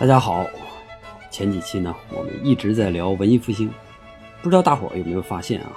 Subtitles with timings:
[0.00, 0.48] 大家好，
[1.30, 3.70] 前几期呢，我们一直在聊文艺复兴，
[4.40, 5.76] 不知道大伙儿有没有发现啊，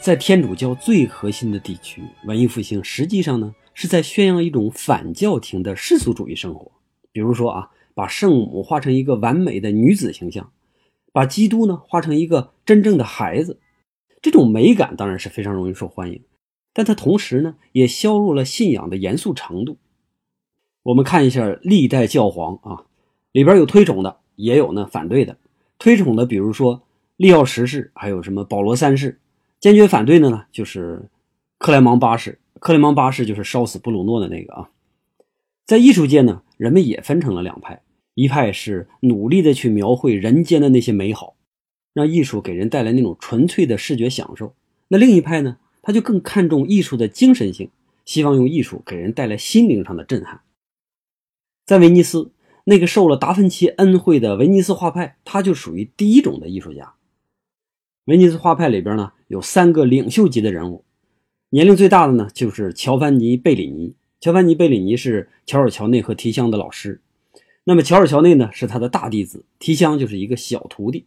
[0.00, 6.72] 在天主教最核心的地区，文艺复兴实际上呢是在宣扬一种反教廷的世俗主义生活。
[7.12, 10.50] 比如说啊，把圣母画成一个完美的女子形象，
[11.12, 13.60] 把基督呢画成一个真正的孩子，
[14.22, 16.22] 这种美感当然是非常容易受欢迎，
[16.72, 19.76] 但它同时呢也削弱了信仰的严肃程度。
[20.84, 22.87] 我们看一下历代教皇啊。
[23.32, 25.36] 里边有推崇的，也有呢反对的。
[25.78, 26.82] 推崇的，比如说
[27.16, 29.12] 利奥十世，还有什么保罗三世；
[29.60, 31.08] 坚决反对的呢，就是
[31.58, 32.38] 克莱芒八世。
[32.58, 34.70] 克莱芒八世就是烧死布鲁诺的那个啊。
[35.66, 37.80] 在艺术界呢，人们也分成了两派：
[38.14, 41.36] 一派是努力的去描绘人间的那些美好，
[41.92, 44.54] 让艺术给人带来那种纯粹的视觉享受；
[44.88, 47.70] 那另一派呢，他就更看重艺术的精神性，
[48.04, 50.40] 希望用艺术给人带来心灵上的震撼。
[51.64, 52.32] 在威尼斯。
[52.68, 56.92] 那个受了达芬奇恩惠的威尼斯画派，他就属于第一种的艺术家。
[58.04, 60.84] 威尼斯画派里边呢，有三个领袖级的人物，
[61.48, 63.94] 年龄最大的呢就是乔凡尼·贝里尼。
[64.20, 67.00] 乔凡尼·贝里尼是乔尔乔内和提香的老师，
[67.64, 71.06] 那么乔尔乔内呢是他的大弟子，提香就是一个小徒弟。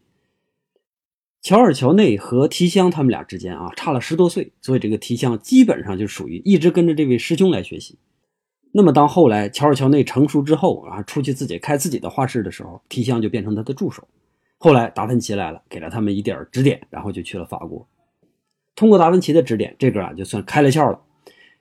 [1.44, 8.00] 乔尔乔内和提香他们俩之间啊差了十多岁，所以这个提香基本上就属于一直跟着这位师兄来学习。
[8.74, 14.08] 那么，当后来乔尔乔内成熟之后啊，出去自己开自己的画室的时候，提香就变成他的助手。
[14.58, 17.86] 后来达芬奇来了，给了他们一点指点，然后就去了法国。
[18.74, 21.02] 通过达芬奇的指点，这哥俩就算开了窍了。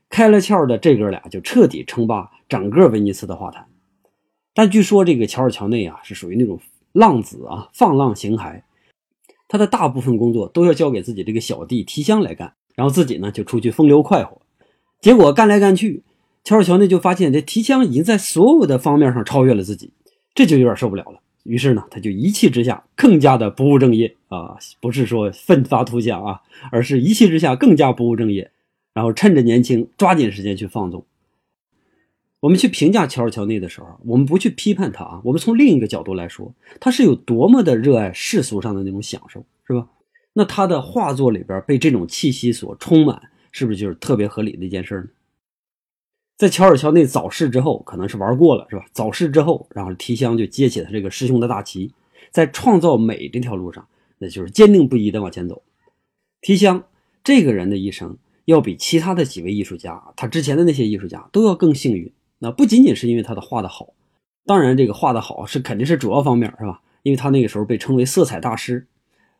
[0.08, 3.66] 开了窍的这哥俩就彻底称霸整个威尼斯的画坛。
[4.54, 6.60] 但据说这个乔尔乔内啊，是属于那种
[6.92, 8.62] 浪子啊，放浪形骸。
[9.48, 14.40] 他的大部分工作都要交给自己这个小弟提香来干，然后自己呢就出去风流快活。
[15.00, 16.04] 结果干来干去。
[16.42, 19.92] 乔尔乔内就发现这提香已经在所有的方面上超越了自己，
[20.34, 21.20] 这就有点受不了了。
[21.44, 26.40] 于是呢，他就一气之下更加的不务正业啊，不是说奋发图强啊，
[26.70, 28.50] 而是一气之下更加不务正业，
[28.92, 31.04] 然后趁着年轻抓紧时间去放纵。
[32.40, 39.86] 我们去评价乔尔乔内的时候，我们不去批判他啊，我们从另一个角度来说，他是有多么的热爱世俗上的那种享受，是吧？
[40.32, 43.20] 那他的画作里边被这种气息所充满，
[43.50, 45.04] 是不是就是特别合理的一件事呢？
[46.40, 48.82] 在乔尔乔内早逝之后，可能是玩过了，是吧？
[48.92, 51.92] 早逝之后，然后提香就接起他这个师兄的大旗，
[52.30, 53.86] 在创造美这条路上，
[54.16, 55.62] 那就是坚定不移的往前走。
[56.40, 56.82] 提香
[57.22, 62.10] 这个人的一生，要比其他的几位艺术家，他之前的那些艺术家都要更幸运。
[62.38, 63.92] 那不仅仅是因为他的画的好，
[64.46, 66.80] 当然这个画的好是肯定是主要方面，是吧？
[67.02, 68.86] 因为他那个时候被称为色彩大师。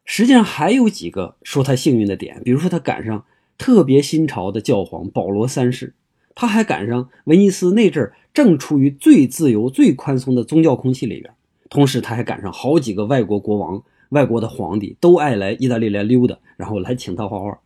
[0.05, 3.25] 实际上还有几个说他幸运的点，比如说他赶上
[3.57, 5.95] 特别新潮的教皇保罗三世。
[6.35, 11.33] 他还赶上威尼斯那阵儿正处于最自由、最宽松的宗教空气里边，
[11.69, 17.59] 同时他还赶上好几个外国国王、外国的皇帝都爱来意大利来溜达，然后来请他画画。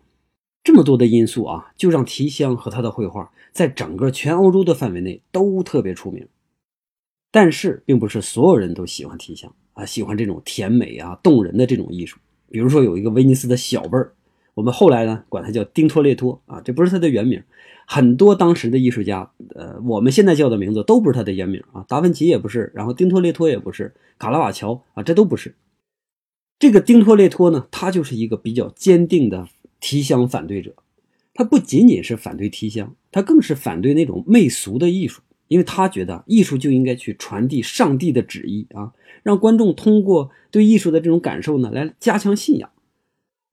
[0.63, 6.27] 这么多的因素啊，就让提香和他的绘画在整个全欧洲的范围内都特别出名。
[7.31, 12.19] 但是，并不是所有人都喜欢提香啊，喜欢这种甜美啊、动人的这种艺术。
[12.49, 14.13] 比如说，有一个威尼斯的小辈儿，
[14.55, 17.43] 我们后来呢管他叫丁托列托啊，这不是他的原名。
[17.87, 25.55] 很多当时的艺术家，呃，我们现在叫的名字都不是他的原名啊，达芬奇也不是，然后丁托列托也不是，卡拉瓦乔啊，这都不是。
[26.59, 29.49] 这个丁托列托呢，他就是一个比较坚定的
[29.81, 30.75] 提香反对者。
[31.35, 42.71] 他不仅仅是反对提香，他更是反对那种媚俗的艺术，因为他觉得艺术就应该去传递上帝的旨意啊，让观众通过对艺术的这种感受呢，来加强信仰。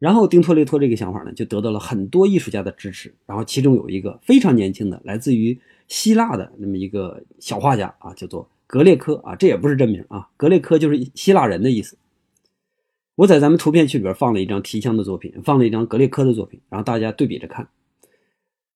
[0.01, 3.13] 然后丁托雷托这个想法呢，就得到了很多艺术家的支持。
[3.28, 5.56] 然后其中有一个非常年轻的，来自于
[5.88, 12.00] 希腊的那么一个小画家啊，叫做格列科啊，这也不是真名啊，格列科就是希腊人的意思。
[13.13, 17.68] 我在咱们图片区里边放了一张提香的作品，放了一张格列科的作品，然后大家对比着看。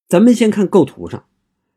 [0.07, 1.25] 咱们先看构图上，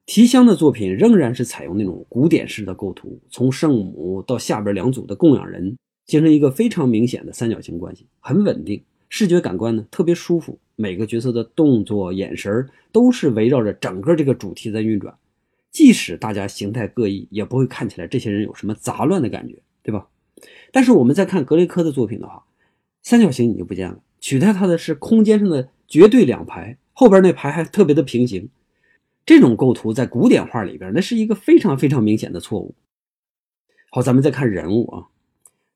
[0.04, 8.82] 提香的作品仍然是采用那种古典式的构图，从圣母到下边两组的供养人，形成一个非常明显的三角形关系，很稳定。
[9.08, 15.16] 视觉感官呢特别舒服，每个角色的动作、眼神都是围绕着整个这个主题在运转。
[15.70, 20.08] 即使大家形态各异，也不会看起来这些人有什么杂乱的感觉，对吧？
[20.72, 22.44] 但是我们再看格雷科的作品的话，
[23.02, 28.48] 三角形你就不见了，取代它的是空间上的绝对两排，后边那排还特别的平行。
[29.26, 32.74] 这种构图在古典画里边，那是一个非常非常明显的错误。
[33.90, 35.08] 好，咱们再看人物啊，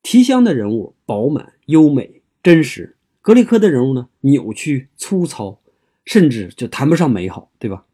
[0.02, 2.96] 提香的人物饱满、优美、真实。
[3.22, 5.60] 格里科的人物呢，扭曲、粗糙，
[6.04, 7.84] 甚至就谈不上美好，对吧？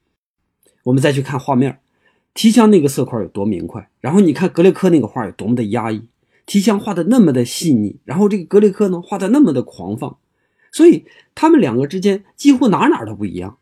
[0.84, 1.80] 我们再去看画面，
[2.32, 6.08] 提香那个色块有多明快，然后你看格列科那个画有多么的压抑。
[6.46, 10.16] 提香画的那么的细腻，然后这个格列科呢画的那么的狂放，
[10.72, 11.04] 所以
[11.34, 13.58] 他们两个之间几乎哪哪都不一样。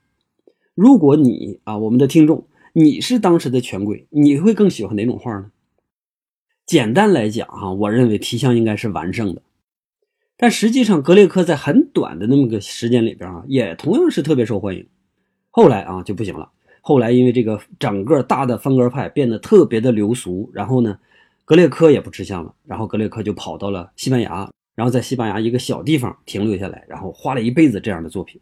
[0.77, 5.51] 如果你啊，我们的听众，你是当时的权贵，你会更喜欢哪种画呢？
[6.65, 9.43] 简单来讲哈，我认为提香应该是完胜的，
[10.37, 14.87] 但实际上格列科在很短的那么个时间里边啊，也同样是特别受欢迎。
[15.51, 16.51] 后来啊就不行了，
[16.81, 20.99] 后来因为这个整个大的风格派变得特别的流俗，然后呢。
[21.49, 28.41] 格列科也不吃香了，然后格列科就跑到了西班牙，然后在西班牙一个小地方停留下来，然后花了一辈子这样的作品。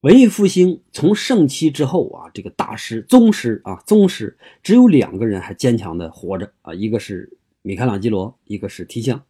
[0.00, 7.30] 文艺复兴从盛期之后啊，这个大师宗师啊宗师只有两个人还坚强的活着啊，一个是
[7.60, 9.22] 米开朗基罗，一个是提香，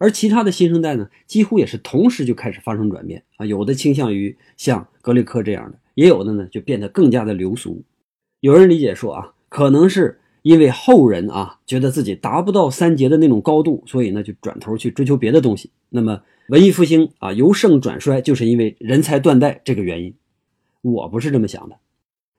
[0.00, 7.84] 而其他的新生代呢，几乎也是同时就开始发生转变啊，有的倾向于像格雷科这样的，也有的呢就变得更加的流俗。
[8.40, 10.16] 有人理解说啊，可能是。
[10.42, 15.70] 因为后人啊觉得自己达不到三杰的那种高度，所以呢就转头去追求别的东西。
[15.90, 20.14] 那么文艺复兴啊由盛转衰，就是因为人才断代这个原因。
[20.80, 21.76] 我不是这么想的，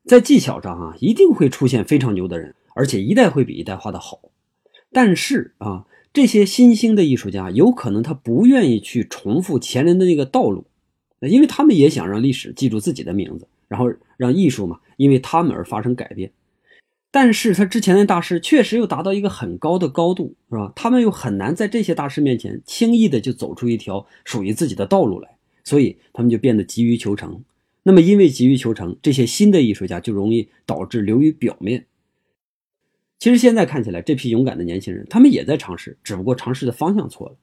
[0.05, 4.19] 在技巧上啊一定会出现非常牛的人，而且一代会比一代画的好。
[4.91, 10.65] 但是啊这些新兴的艺术家有可能他不愿意去重复前人的那个道路，
[11.21, 16.31] 因为他们也想让历史记住自己的名字，然后让艺术嘛因为他们而发生改变。
[17.13, 20.71] 但是他之前的大师确实又达到一个很高的高度，是吧？
[20.75, 27.43] 他们又很难在这些大师面前轻易的就走出一条属于自己的道路来，所以他们就变得急于求成。
[27.83, 31.85] 那么，因为急于求成，这些新的艺术家就容易导致流于表面。
[33.21, 37.35] 其实现在看起来，这批勇敢的年轻人，他们也在尝试，只不过尝试的方向错了。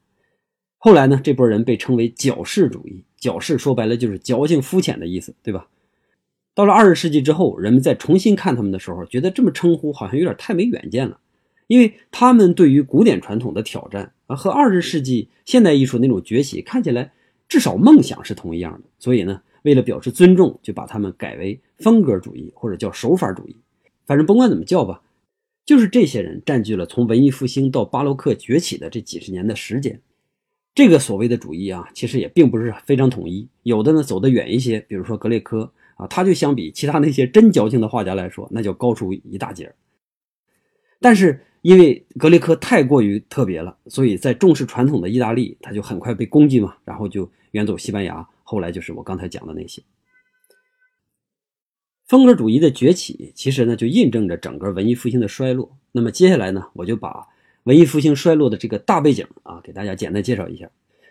[0.77, 3.05] 后来呢，这波人被称为矫饰主义。
[3.17, 5.69] 矫饰说白了就是矫情、肤浅的意思，对吧？
[6.53, 11.17] 到了二十世纪之后，人们再重新看他们的时候，觉得这么称呼好像有点太没远见了，
[11.67, 17.13] 因为他们对于古典传统的挑战啊，和二十世纪现代艺术那种崛起看起来
[17.47, 18.89] 至少梦想是同一样的。
[18.99, 23.55] 所以呢，为了表示尊重，就把他们改为风格主义或者叫手法主义，
[24.05, 25.01] 反正甭管怎么叫吧，
[25.65, 30.01] 就是这些人占据了从文艺复兴到巴洛克崛起的这几十年的时间。
[30.75, 35.71] 这个所谓的主义啊，其实也并不是非常统一，有的呢走得远一些，比如说格列科。
[35.95, 39.75] 啊，他就相比其他那些真矫情的画家来说，那就高出一大截
[41.01, 48.25] 但是因为格列科太过于特别了，所以在重视传统的意大利，他就很快被攻击嘛，然后就远走西班牙。
[48.43, 49.83] 后来就是我刚才讲的那些
[52.09, 55.77] 风格主义的崛起，其实呢就印证着整个文艺复兴的衰落。
[55.91, 57.27] 那么接下来呢，我就把
[57.65, 60.67] 文艺复兴衰落的这个大背景啊，给大家简单介绍一下。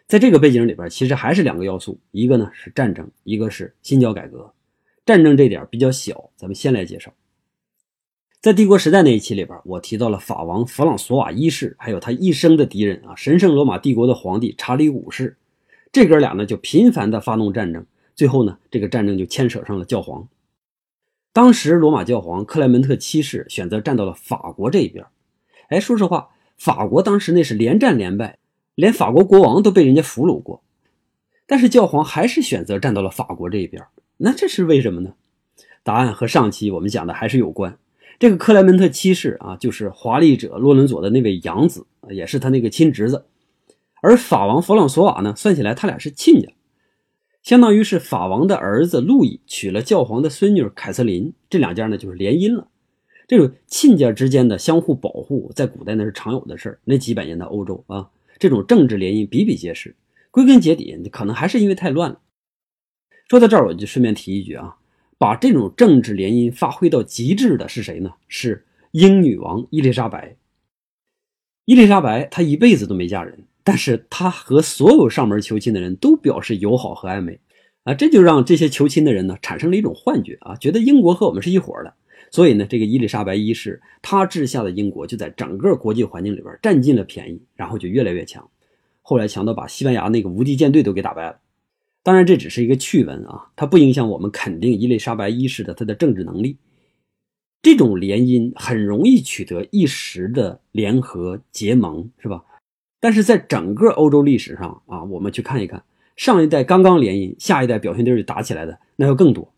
[0.09, 4.53] 在这个背景里边，其实还是两个要素，一个呢是战争，一个是新教改革。
[5.07, 7.15] 战争这点比较小，咱们先来介绍。
[8.41, 15.37] 在帝国时代那一期里边，我提到了法王弗朗索瓦一世，还有他一生的敌人啊，神圣罗马帝国的皇帝查理五世。
[15.93, 17.87] 这哥俩呢就频繁的发动战争，
[18.17, 20.27] 最后呢这个战争就牵扯上了教皇。
[21.39, 25.07] 当时罗马教皇克莱门特七世选择站到了法国这一边。
[25.69, 28.39] 哎，说实话，法国当时那是连战连败，
[28.75, 30.65] 连法国国王都被人家俘虏过，
[31.47, 33.85] 但是教皇还是选择站到了法国这一边。
[34.17, 35.15] 那这是为什么呢？
[35.85, 37.79] 答案和上期我们讲的还是有关。
[38.19, 43.27] 这个克莱门特七世啊，就是华丽者洛伦佐的那位养子，也是他那个亲侄子。
[44.03, 46.49] 而法王弗朗索瓦呢，算起来他俩是亲家，
[47.49, 52.69] 相当于是法王的儿子路易娶了教皇的孙女凯瑟琳，这两家呢就是联姻了。
[53.27, 56.79] 这种亲家之间的相互保护，在古代那是常有的事儿。
[56.85, 59.97] 那几百年的欧洲啊，这种政治联姻比比皆是。
[60.31, 62.21] 归根结底，可能还是因为太乱了。
[63.31, 64.77] 说到这儿，我就顺便提一句啊，
[65.17, 68.13] 把这种政治联姻发挥到极致的是谁呢？
[68.29, 70.37] 是英女王伊丽莎白。
[71.65, 77.39] 伊丽莎白她一辈子都没嫁人，但是他和所有上门求亲的人都表示友好和暧昧
[77.85, 81.93] 啊，这就让这些求亲的人呢产生了一种幻觉啊，觉得英国和我们是一伙的。
[82.31, 88.49] 所以呢，这个伊丽莎白一世她治下的英国就在整个国际环境里边占尽了便宜，然后就越来越强，
[89.03, 91.39] 后来强到把西班牙那个无敌舰队都给打败了。
[92.03, 96.57] 当然，这只是一个趣闻啊，它不影响我们肯定伊丽莎白一世的她的政治能力。
[97.61, 102.45] 这种联姻很容易取得一时的联合结盟，是吧？
[103.01, 105.85] 但是在整个欧洲历史上啊，我们去看一看，
[106.17, 109.53] 上一代刚刚联姻，下一代表兄弟就打起来的那要更多。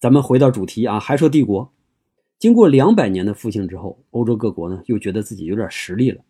[0.00, 1.72] 咱们回到主题啊，还说帝国，
[2.38, 6.22] 经过两百年的复兴之后，欧洲各国呢又觉得自己有点实力了，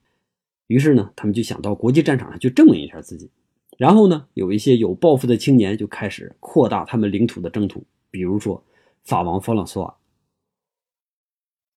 [0.66, 3.30] 于是呢，他们就想到国际战场上去证明一下自己。
[3.78, 8.62] 然后呢，有一些有抱负的青年就开始扩大他们领土的征途，比如说
[9.04, 9.96] 法王弗朗索瓦。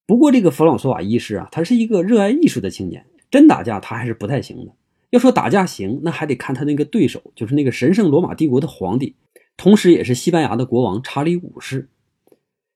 [0.05, 4.71] 不过这个弗朗索瓦一世啊，他是一个热爱艺术的青年，真打架他还是不太行的。
[5.09, 9.15] 要说打架行，那还得看他那个对手，就是那个神圣罗马帝国的皇帝，
[9.57, 11.89] 同时也是西班牙的国王查理五世。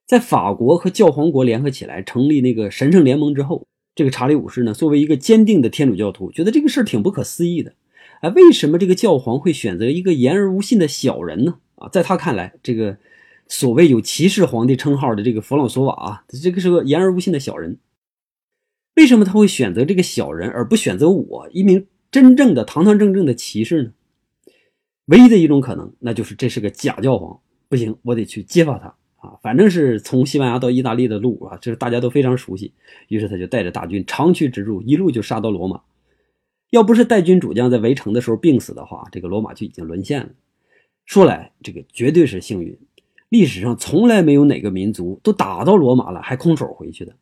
[0.06, 7.74] 在法国和教皇国联合起来成立那个神圣联盟之后，这个查理五世呢，作为一个坚定的天主教徒，觉得这个事儿挺不可思议的。
[8.22, 11.56] 哎，为什么这个教皇会选择一个言而无信的小人呢？
[11.76, 12.98] 啊，在他看来，这个。
[13.50, 17.78] 所谓有骑士皇帝称号的这个弗朗索瓦啊，这个是个言而无信的小人。
[18.96, 23.94] 为什么他会选择这个小人而不选择我一名真正的堂堂正正的骑士呢？
[25.06, 27.40] 唯一的一种可能，那就是这是个假教皇。
[27.68, 29.40] 不行，我得去揭发他啊！
[29.42, 32.72] 反正是从西班牙到意大利的路啊，这是大家都非常熟悉。
[33.08, 35.82] 于是他就带着大军长驱直入，一路就杀到罗马。
[36.70, 40.30] 要不是带军主将在围城的时候病死的话，这个罗马就已经沦陷了。
[41.06, 42.78] 说来这个绝对是幸运。
[43.30, 47.16] 历史上从来没有哪个民族都打到罗马了还空手回去的，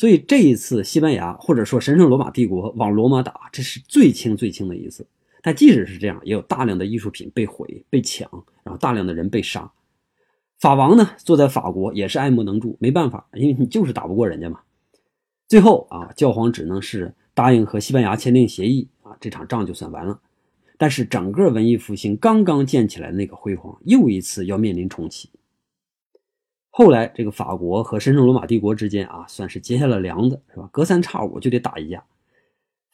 [0.00, 5.06] 所以这一次西班牙或者说神圣罗马帝国往罗马打，这是最轻最轻的一次。
[5.42, 8.26] 但即使是这样，也有大量的艺术品被毁、被抢，
[8.64, 9.70] 然后大量的人被杀。
[10.58, 14.60] 法王呢，坐在法国也是爱莫能助，没办法，因为你就是打不过人家嘛。
[15.46, 20.18] 最后啊，教皇只能是答应和西班牙签订协议啊，这场仗就算完了。
[20.78, 25.28] 但是整个文艺复兴刚刚建起来的那个辉煌，又一次要面临重启。
[26.70, 30.68] 后来这个法国和神圣罗马帝国之间啊，算是结下了梁子，是吧？
[30.72, 32.04] 隔三差五就得打一架。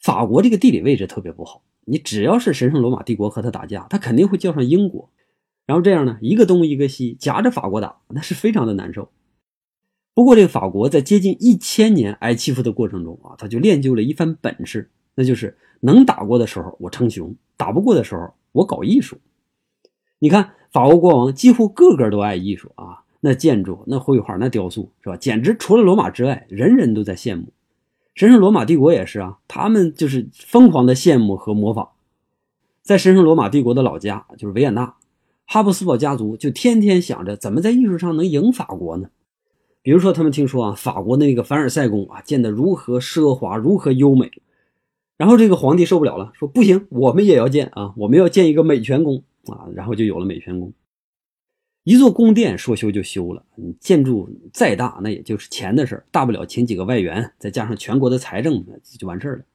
[0.01, 5.09] 法国这个地理位置特别不好，你只要是神圣罗马帝国和他打架，他肯定会叫上英国，
[5.65, 9.09] 然后这样呢，一个东一个西，夹着法国打，那是非常的难受。
[10.13, 17.35] 不过这个法国在接近一千年挨欺负的过程中啊，他就练就了一番本事，那就是能打过的时候我称雄。
[17.55, 19.17] 打不过的时候，我搞艺术。
[20.19, 25.17] 你看，法国国王几乎个个都爱艺术啊，那建筑、那绘画、那雕塑，是吧？
[25.17, 27.47] 简直除了罗马之外，人人都在羡慕。
[28.15, 31.89] 神圣罗马帝国也是啊，他们就是疯狂的羡慕和模仿。
[32.81, 34.95] 在神圣罗马帝国的老家，就是维也纳，
[35.45, 39.09] 哈布斯堡家族就天天想着怎么在艺术上能赢法国呢？
[39.81, 44.31] 比如说，他们听说啊，法国那个凡尔赛宫啊，建得如何奢华，如何优美。
[45.17, 50.71] 然后这个皇帝受不了了，说不行，我们也要建啊，我们要建一个美泉宫啊，然后就有了美泉宫。
[51.87, 58.61] 一座宫殿说修就修了，你建筑再大，那也就是钱的事儿，大不了请几个外援，再加上全国的财政，
[58.99, 59.45] 就完事儿了。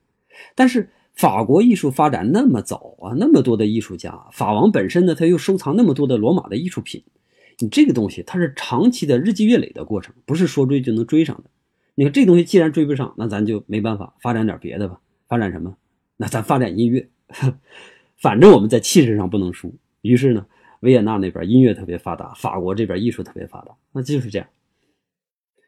[0.55, 7.05] 但是法国艺术发展那么早啊，那么多的艺术家，法王本身呢，他又收藏那么多的罗马的艺术品，
[7.59, 11.51] 你这个东西它是长期的日积月累的过程，不是说追就能追上的。
[11.97, 14.99] 你看这东西既然追不上，那咱就没办法发展点别的吧。
[15.29, 15.77] 发展什么？
[16.17, 17.11] 那咱发展音乐，
[18.17, 19.75] 反正我们在气势上不能输。
[20.01, 20.47] 于是呢，
[20.83, 24.47] 维也纳那边音乐特别发达，法国这边艺术特别发达，那就是这样。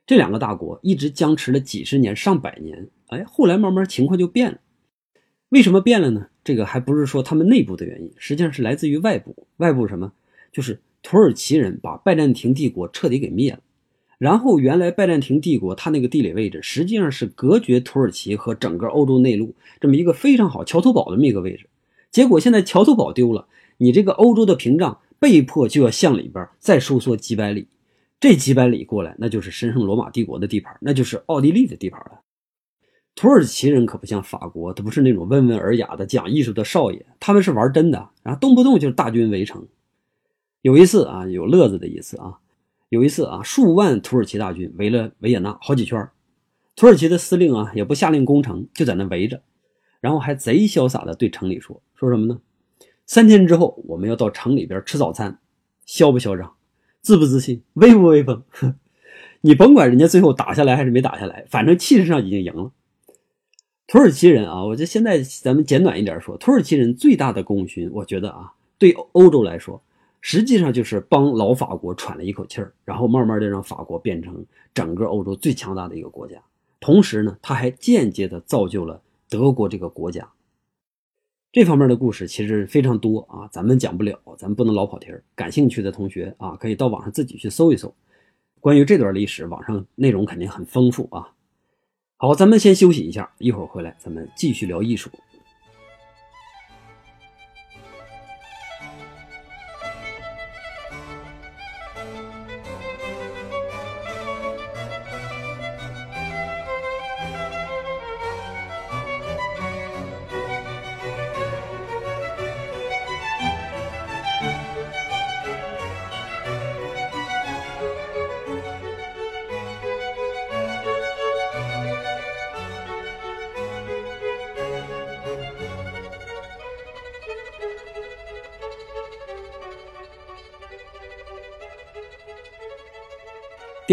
[0.06, 4.58] 这两个大国一直僵持了几十年、上百年，哎，后来慢慢情况就变了。
[5.48, 6.28] 为什么变了呢？
[6.42, 9.46] 这个还不是说他们内部的原因，实际上是来自于外部。
[9.58, 10.12] 外部什么？
[10.52, 13.60] 就是土耳其人把拜占庭帝国彻底给灭了。
[14.18, 21.68] 然后，原来拜占庭帝国它那个地理位置实际上是隔绝土耳其和整个欧洲内陆这么一个非常好桥头堡的这么一个位置。
[22.10, 27.68] 结果现在桥头堡丢了，你这个欧洲的屏障被迫就要向里边再收缩几百里。
[28.20, 32.20] 这几百里过来，那就是神圣罗马帝国的地盘，那就是奥地利的地盘了。
[33.14, 39.66] 土耳其人可不像法国，他不是那种温文尔雅的讲艺术的少爷，他们是玩真的，然后动不动就是大军围城。
[40.62, 42.38] 有一次啊，有乐子的一次啊。
[42.90, 46.08] 有一次啊，数万土耳其大军围了维也纳好几圈，
[46.76, 49.42] 土耳其的司令啊也不下令攻城，就在那围着，
[50.00, 52.40] 然后还贼潇洒的对城里说说什么呢？
[53.06, 55.38] 三天之后我们要到城里边吃早餐，
[55.84, 56.54] 嚣不嚣张？
[57.02, 57.62] 自不自信？
[57.74, 58.42] 威不威风？
[59.42, 62.72] 你甭管人家最后打下来还是没打下来，反正气势上已经赢了。
[63.86, 69.82] 土耳其人啊，我这现在咱们简短一点说，土耳其人最大的功勋，我觉得啊，对欧洲来说。
[70.22, 74.42] 实际上就是帮老法国喘了一口气儿，然后慢慢的让法国变成
[74.72, 76.40] 整个欧洲最强大的一个国家。
[76.80, 80.26] 同时呢，他还间接的造就了德国这个国家。
[81.54, 85.22] 这方面的故事其实非常多啊，咱们讲不了，咱们不能老跑题儿。
[85.36, 87.94] 感兴趣的同学啊，可以到网上自己去搜一搜，
[88.58, 91.30] 关于这段历史，网上内容肯定很丰富啊。
[92.16, 95.08] 好，咱们先休息一下，一会儿回来咱们继续聊艺术。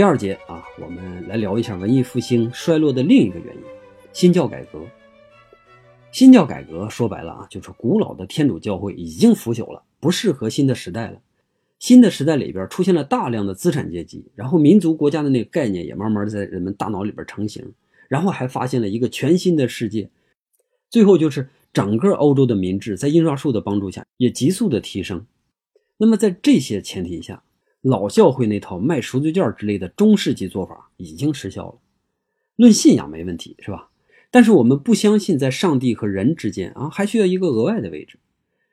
[0.02, 3.62] 第二节啊，我们来聊一下文艺复兴衰落的另一个原因——
[4.12, 4.84] 新教改革。
[6.12, 11.22] 新教改革说白了啊，就是古老的天主教会已经腐朽了，不适合新的时代了。
[11.78, 17.64] 新的时代里边出现了大量的资产阶级，然后民族国家的那个概念也慢慢的在人们大脑里边成型，
[18.08, 20.10] 然后还发现了一个全新的世界。
[20.90, 25.28] 最后就是整个欧洲的民智在印刷术的帮助下也急速的提升。
[25.98, 27.44] 那么在这些前提下，
[27.82, 31.80] 老教会那套卖赎罪券之类的中世纪做法已经失效了。
[32.56, 33.90] 论信仰没问题，是吧？
[34.30, 38.20] 但是我们不相信在上帝和人之间啊，还需要一个额外的位置。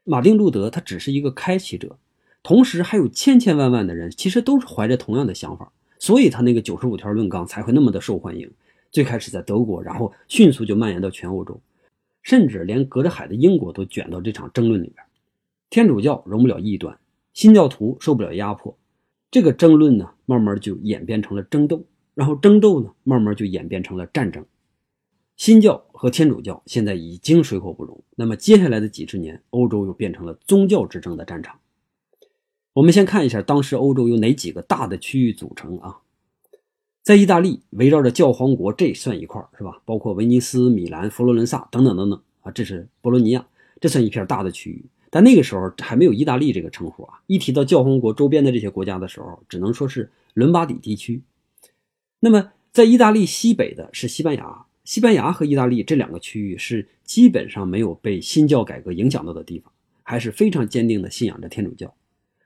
[0.04, 1.98] 马丁路德他只是一个开启者，
[2.42, 8.50] 同时还有千千万万的人其实都是怀着同样的想法，所以他那个九十五条论纲才会那么的受欢迎。
[8.90, 11.60] 最开始在德国，然后迅速就蔓延到全欧洲，
[12.22, 15.04] 甚至连隔着海的英国都卷到这场争论里边。
[15.70, 16.98] 天主教容不了异端，
[17.32, 18.76] 新教徒受不了压迫。
[19.30, 24.44] 这个争论呢，慢慢就演变成了争斗，然后争斗呢，慢慢就演变成了战争。
[25.36, 31.60] 新教和天主教现在已经水火不容，那么接下来的几十年，欧洲又变成了宗教之争的战场。
[32.72, 35.98] 我们先看一下当时欧洲有哪几个大的区域组成啊？
[37.02, 39.80] 在意大利，围绕着教皇国这算一块是吧？
[39.84, 43.46] 包括威尼斯、米兰、佛罗伦萨等等等等啊，这是波罗尼亚，
[43.80, 44.84] 这算一片大的区域。
[45.10, 47.20] 但那个时候还没有意大利这个称呼啊！
[47.26, 51.22] 一提到教皇国周边的这些国家的时候，只能说是伦巴底地区。
[52.20, 61.94] 那么，在意大利西北的是西班牙，西班牙和意大利这两个区域是基本上没有被新教改革影响到的地方，还是非常坚定的信仰着天主教。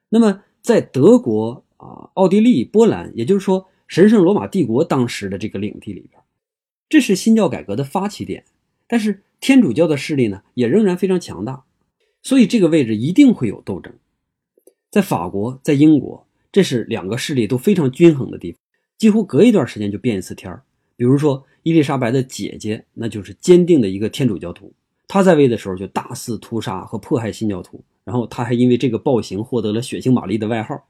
[0.09, 6.23] 那么，在德国啊、奥地利、波兰，也就是说神圣罗马帝国当时的这个领地里边，
[6.89, 8.45] 这是新教改革的发起点。
[8.87, 11.65] 但是天主教的势力呢，也仍然非常强大。
[12.23, 13.93] 所以这个位置一定会有斗争，
[14.91, 18.61] 在法国，在英国，这是两个势力都非常均衡的地方，
[18.97, 20.57] 几乎隔一段时间就变一次天。
[20.97, 24.73] 比如说伊丽莎白的姐姐，那就是坚定的一个天主教徒，
[25.09, 30.85] 她在位的时候就大肆屠杀和迫害新教徒，然后她还因为这个暴行获得了“血腥玛丽”的外号。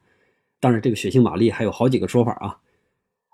[0.61, 2.59] 当然，这个“血腥玛丽”还有好几个说法啊。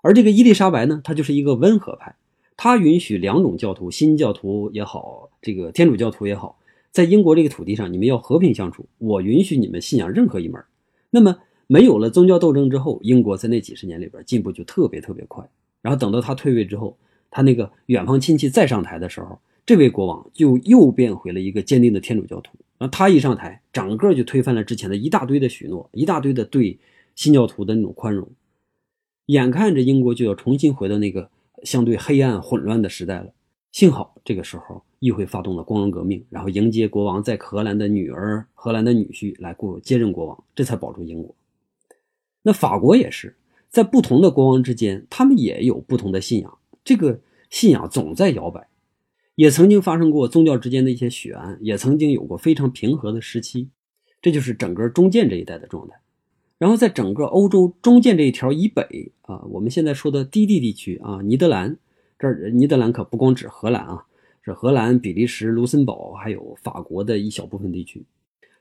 [0.01, 2.15] 而这个伊丽莎白呢，她就是一个温和派，
[2.55, 6.57] 她允许两种教徒，新教徒也好，这个天主教徒也好。
[6.91, 8.87] 在英国这个土地上，你们要和平相处。
[8.97, 10.63] 我允许你们信仰任何一门。
[11.11, 15.47] 那么，没有了宗教斗争之后，英国在那几十年里边进步就特别特别快。
[15.81, 16.97] 然后等到他退位之后，
[17.29, 22.51] 他那个远方亲戚再上台的时候，这位国王就又变回了一个坚定的天主教徒。
[22.79, 26.79] 然后他一上台，整个就推翻了之前的一大堆的许诺，一大堆的对
[27.15, 28.27] 新教徒的那种宽容。
[29.27, 31.29] 眼看着英国就要重新回到那个
[31.63, 33.31] 相对黑暗混乱的时代了。
[33.71, 34.83] 幸好这个时候。
[34.99, 41.33] 议会发动了光荣革命，然后迎接国王在荷兰的女儿、荷兰的女婿来过接任国王，这才保住英国。
[42.41, 43.35] 那法国也是
[43.69, 48.67] 在不同的国王之间，他们也有不同的信仰，这个信仰总在摇摆，
[49.35, 53.69] 也曾经发生过宗教之间的一些血案，也曾经有过非常平和的时期，
[54.21, 55.95] 这就是整个中建这一带的状态。
[56.57, 61.77] 然后在整个欧洲中建这一条以北啊，我们现在说的低地地区啊，尼德兰
[62.17, 64.05] 这儿，尼德兰可不光指荷兰啊。
[64.53, 68.05] 荷兰、比利时、卢森堡，还有法国的一小部分地区。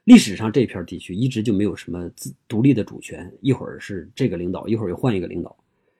[0.05, 5.55] 历史上这片地区一直就没有什么自独立的主权，一会儿是这个领导，一会儿又换一个领导。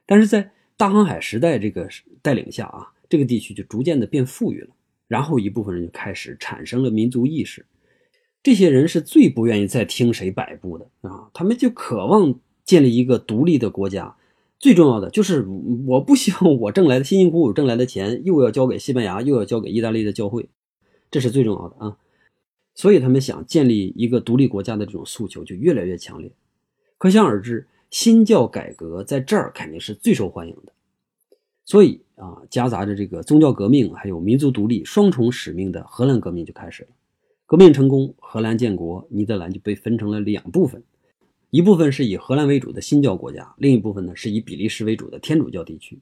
[0.07, 1.89] 但是在大航海时代这个
[2.23, 4.69] 带领下啊，这个地区就逐渐的变富裕了。
[5.07, 7.67] 然后一部分人就开始产生了民族意识，
[8.43, 14.17] 这些人是最不愿意再听谁摆布的啊，他们就渴望建立一个独立的国家。
[14.59, 15.47] 最重要的就是，
[15.87, 20.49] 我不希望我挣来的辛辛苦苦挣来的钱又要交给西班牙，又要交给意大利的教会，
[21.11, 21.97] 这是最重要的啊！
[22.75, 26.33] 所以他们想建立一个独立国家的这种诉求就越来越强烈。
[26.97, 30.73] 可想而知，新教改革在这儿肯定是最受欢迎的。
[31.65, 36.89] 所以啊，夹杂着这个宗教革命还有民族独立双重使命的荷兰革命就开始了。
[37.47, 40.83] 革命成功，荷兰建国，尼德兰就被分成了两部分。
[41.51, 45.99] 一部分是以荷兰为主的新教国家，另一部分呢是以比利时为主的天主教地区。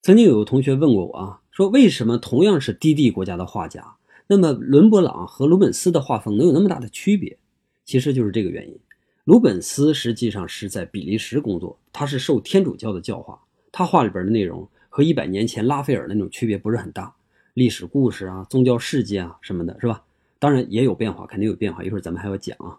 [0.00, 3.96] 曾经有个同学问过我啊，说为什么同样是低地国家的画家，
[4.28, 7.36] 那么伦勃朗和鲁本斯的画风能有那么大的区别？
[7.84, 8.78] 其实就是这个原因。
[9.24, 13.40] 鲁本斯实际上是在比利时工作，他是受天主教的教化，
[13.72, 17.12] 他画里边的内容和一百年前拉斐尔那种区别不是很大，
[17.54, 20.04] 历史故事啊、宗教事件啊什么的，是吧？
[20.38, 22.78] 当然也有变化，肯定有变化，一会儿咱们还要讲啊。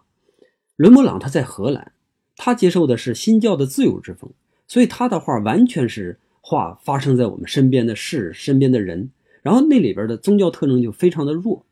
[0.76, 1.92] 伦勃朗他在荷兰，
[2.36, 4.30] 他接受的是新教的自由之风，
[4.66, 9.10] 所以他的画完全是画发生在我们身边的事、身边的人，
[9.42, 11.64] 然后那里边的宗教特征就非常的弱。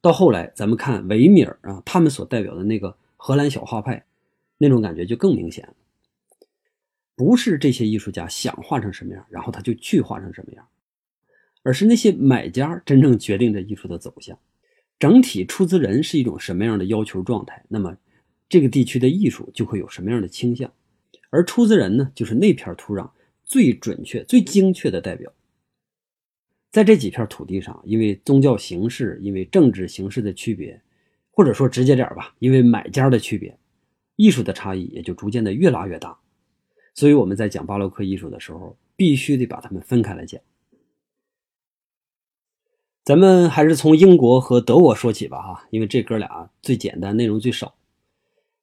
[0.00, 4.04] 到后来咱们看维米尔啊，他们所代表的那个荷兰小画派，
[4.56, 5.74] 那种感觉就更明显了。
[7.16, 10.66] 不是这些艺术家想画成什么样，然后他就去画成什么样，
[11.62, 14.38] 而是那些买家真正决定着艺术的走向。
[14.98, 17.94] 整体出资人是一种什么样的要求状态，那么
[18.50, 20.70] 这个地区的艺术就会有什么样的倾向。
[21.30, 23.08] 而出资人呢，就是那片土壤
[23.44, 25.32] 最准确、最精确的代表。
[26.72, 30.80] 在这几片土地上，因为宗教形式、因为政治形式的区别，
[31.30, 33.56] 或者说直接点吧，因为买家的区别，
[34.16, 36.18] 艺术的差异也就逐渐的越拉越大。
[36.94, 40.40] 所以我们在讲巴洛克艺术的时候，必须得把它们分开来讲。
[43.04, 47.74] 咱们还是从英国和德国说起吧，哈，因为这哥俩最简单，内容最少。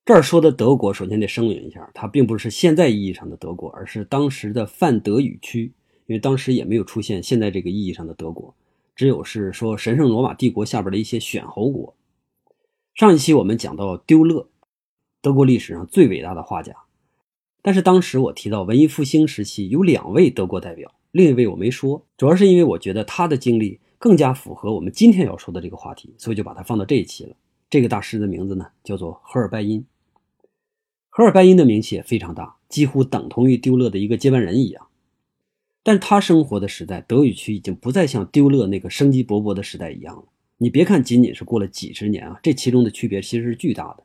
[0.07, 5.73] 这儿说的德国，首先得声明一下，它并不是现在意义上的德国，而是当时的泛德语区。
[6.05, 8.55] 因为当时也没有出现现在这个意义上的德国，
[8.95, 11.93] 只有是说神圣罗马帝国下边的一些选侯国。
[12.95, 14.47] 上一期我们讲到丢勒，
[15.21, 16.73] 德国历史上最伟大的画家。
[17.61, 27.35] 但是当时我提到文艺复兴时期有两位德国代表，另一位我没说，主要是因为我觉得他的经历更加符合我们今天要说的这个话题，所以就把它放到这一期了。
[27.69, 29.85] 这个大师的名字呢叫做荷尔拜因。
[31.17, 34.85] 荷尔拜因的名气也非常大，几乎等同于丢勒的一个接班人一样。
[35.81, 40.25] 但他生活的时代，德语区已经不再像丢勒那个生机勃勃的时代一样了。
[40.59, 44.03] 你别看仅仅是过了几十年啊，这其中的区别其实是巨大的。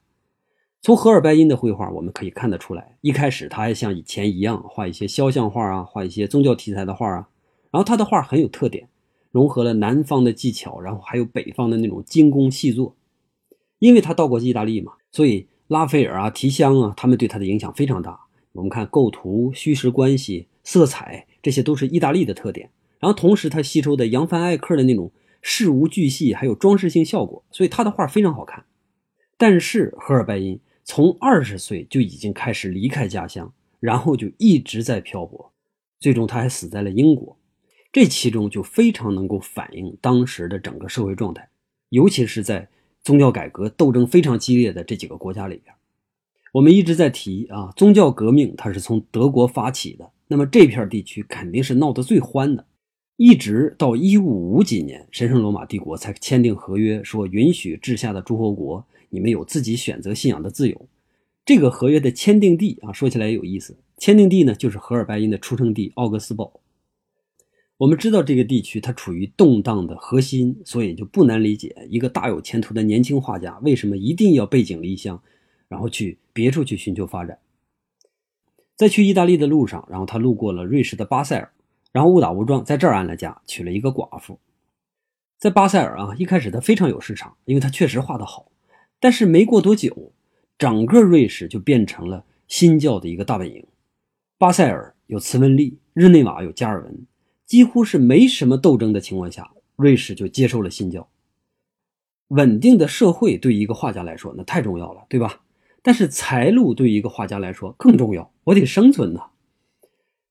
[0.81, 7.29] 从荷尔拜因的绘画我们可以看得出来，一开始他还像以前一样画一些肖像画啊，画一些宗教题材的画啊。
[7.70, 8.88] 然后他的画很有特点，
[9.31, 12.96] 融合了南方的技巧，然后还有北方的那种精工细作。
[13.81, 15.46] 因为他到过意大利嘛，所以。
[15.72, 18.20] 拉斐尔啊，提香啊，他们对他的影响非常大。
[18.52, 22.68] 我们看构图、虚实关系、色彩，这些都是意大利的特点。
[23.00, 28.66] 然后同时，他吸收的扬帆艾克的那种事无巨细，还有装饰性效果，所以他的画非常好看。
[29.38, 35.52] 但是赫尔拜因从二十岁就已经开始离开家乡，然后就一直在漂泊，
[35.98, 37.38] 最终他还死在了英国。
[37.90, 41.48] 这其中就非常能够反映当时的整个社会状态，
[41.88, 42.68] 尤其是在。
[43.02, 45.74] 宗教改革斗争非常激烈的这几个国家里边，
[46.52, 52.64] 我们一直在提啊，宗教革命它是从德国发起的，那么这片地区肯定是闹得最欢的。
[53.16, 60.88] 一直到一五五几年，神圣罗马帝国才签订合约，说允许治下的诸侯国你们有自己选择信仰的自由。
[61.44, 66.62] 这个合约的签订地啊，说起来也有意思，签订地呢就是荷尔拜因的出生地奥格斯堡。
[67.82, 75.20] 我们知道这个地区它处于动荡的核心，所以就不难理解一个大有前途的年轻画家为什么一定要背井离乡，
[75.66, 77.40] 然后去别处去寻求发展。
[78.76, 81.50] 在去意大利的路上，然后他路过了瑞士的巴塞尔，
[81.90, 84.38] 然后误打误撞在这儿安了家，娶了一个寡妇。
[85.40, 88.52] 在巴塞尔啊，一开始他非常有市场，因为他确实画得好。
[89.00, 90.12] 但是没过多久，
[90.56, 93.66] 整个瑞士就变成了新教的一个大本营。
[94.38, 97.06] 巴塞尔有茨文利，日内瓦有加尔文。
[97.52, 101.06] 几乎是没什么斗争的情况下，瑞士就接受了新教。
[102.28, 105.42] 稳定的社会对一个画家来说，那太重要了，对吧？
[105.82, 109.24] 但是财路对一个画家来说更重要，我得生存呐。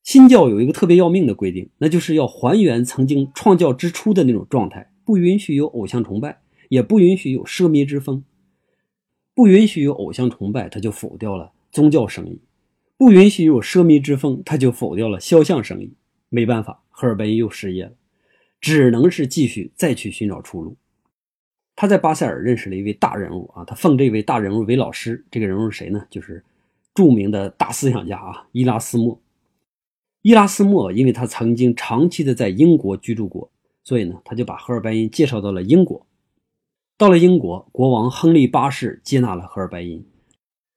[0.02, 8.24] 新教有一个特别要命的规定，那就是要还原曾经创教之初的那种状态，不允许有偶像崇拜，也不允许有奢靡之风。
[9.36, 12.40] 不允许有偶像崇拜，他就否掉了宗教生意；
[12.98, 15.94] 不允许有奢靡之风，他就否掉了肖像生意。
[16.34, 16.82] 没办法。
[17.02, 17.94] 赫尔拜因又失业了，
[18.60, 20.78] 只能是继续再去寻找出路。
[21.76, 25.26] 他在巴塞尔认识了一位大人物啊，他奉这位大人物为老师。
[25.32, 26.06] 这个人物是谁呢？
[26.12, 26.46] 就是
[26.94, 29.20] 著名的大思想家啊，伊拉斯莫。
[30.22, 33.50] 伊拉斯莫因为他曾经长期的在英国居住过，
[33.84, 36.06] 所以呢，他就把赫尔拜因介绍到了英国。
[37.00, 40.06] 到了英国，国王亨利八世接纳了赫尔拜因，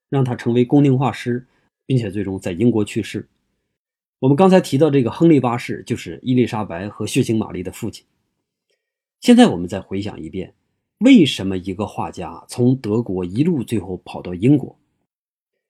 [0.09, 1.45] 让他成为宫廷画师，
[1.85, 3.27] 并且最终在英国去世。
[4.25, 8.03] 我们刚才提到这个亨利八世，就是伊丽莎白和血腥玛丽的父亲。
[9.19, 10.55] 现在我们再回想一遍，
[10.97, 14.79] 为什么一个画家从德国一路最后跑到英国？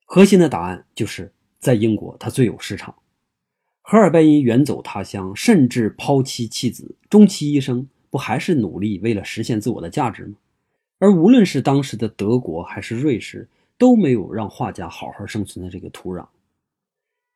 [0.05, 2.95] 核心的答案就是在英国他最有市场。
[3.81, 10.35] 荷尔拜因远走他乡，甚至抛妻弃子，终其一生不还是努力为了实现自我的价值吗？
[10.99, 16.25] 而无论是当时的德国还是瑞士，都没有让画家好好生存的这个土壤。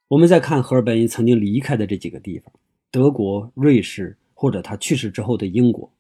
[0.10, 2.52] 我们再看荷尔拜因曾经离开的这几个地方：
[2.90, 5.92] 德国、瑞士，或者他去世之后的英国。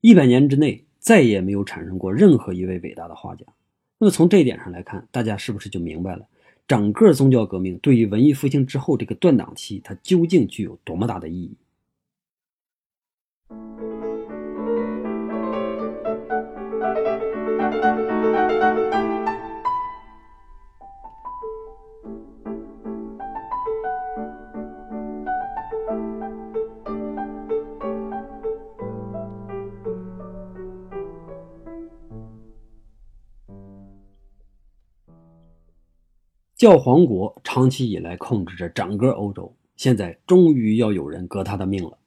[0.00, 3.44] 一百年之内再也没有产生过任何一位伟大的画家。
[3.98, 6.26] 那么从这一点上来看，大家是不是就明白了，
[6.66, 11.54] 整个宗教革命对于文艺复兴之后这个断档期，它究竟具有多么大的意义？
[36.64, 41.98] 教皇国长期以来控制着整个欧洲，现在终于要有人革他的命了。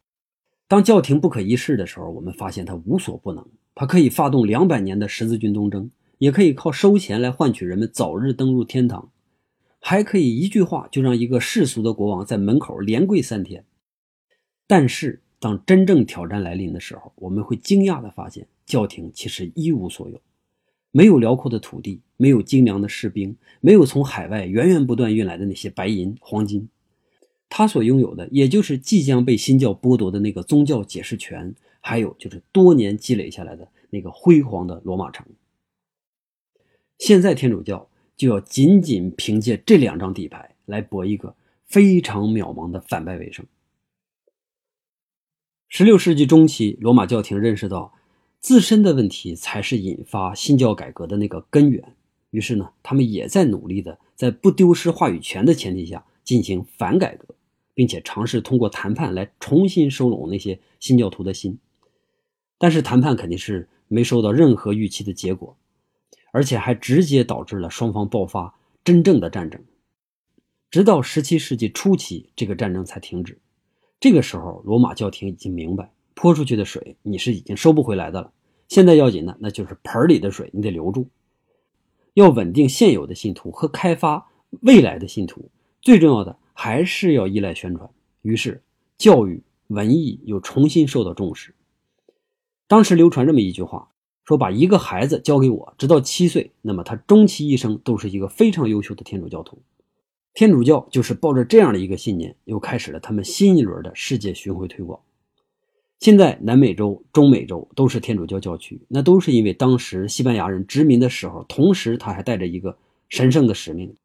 [0.67, 3.45] 当教廷不可一世的时候，我们发现他无所不能。
[3.75, 9.11] 他可以发动两百年的十字军东征，也可以靠收钱来换取人们早日登入天堂，
[9.79, 13.63] 还可以一句话就让一个世俗的国王在门口连跪三天。
[14.65, 20.19] 但是，当真正挑战来临的时候，我们会惊讶地发现，教廷其实一无所有，
[20.91, 26.69] 没有辽阔的土地，没有精良的士兵，没有从海外源源不断运来的那些白银、黄金，
[27.49, 31.55] 他所拥有的，也就是即将被新教剥夺的那个宗教解释权。
[31.79, 35.25] 还有就是多年积累下来的那个辉煌的罗马城，
[36.97, 41.33] 现在天主教就要仅仅凭借这两张底牌来搏一个
[41.65, 43.45] 非常渺茫的反败为胜。
[45.69, 47.93] 十六世纪中期，罗马教廷认识到
[48.39, 51.95] 自身的问题才是引发新教改革的那个根源，
[52.29, 57.35] 于是呢，他们也在努力的在不丢失话语权的前提下进行反改革，
[57.73, 61.59] 并且尝试通过谈判来重新收拢那些新教徒的心。
[62.57, 65.57] 但是谈判肯定是没收到任何预期的结果，
[66.31, 69.61] 而且还直接导致了双方爆发真正的战争。
[70.69, 73.39] 直到十七世纪初期，这个战争才停止。
[73.99, 78.33] 这个时候，罗马教廷已经明白，泼出去的水你是已经收不回来的了。
[78.67, 81.07] 现在要紧的那就是盆里的水，你得留住。
[82.15, 84.27] 要稳定现有的信徒和开发
[84.61, 87.87] 未来的信徒，最重要的还是要依赖宣传。
[88.23, 88.63] 于是，
[88.97, 91.53] 教育、文艺又重新受到重视。
[92.67, 93.91] 当时流传这么一句话，
[94.25, 99.61] 说把一个孩子交给我，直到七岁，那么他终其一生都是一个非常优秀的天主教徒。
[100.33, 104.99] 天主教就是抱着这样的一个信念，又开始了他们新一轮的世界巡回推广。
[105.99, 112.77] 现在南美洲、中美洲都是天主教教区，那都是因为当时西班牙人殖民的时候，同时他还带着一个
[113.09, 113.95] 神圣的使命，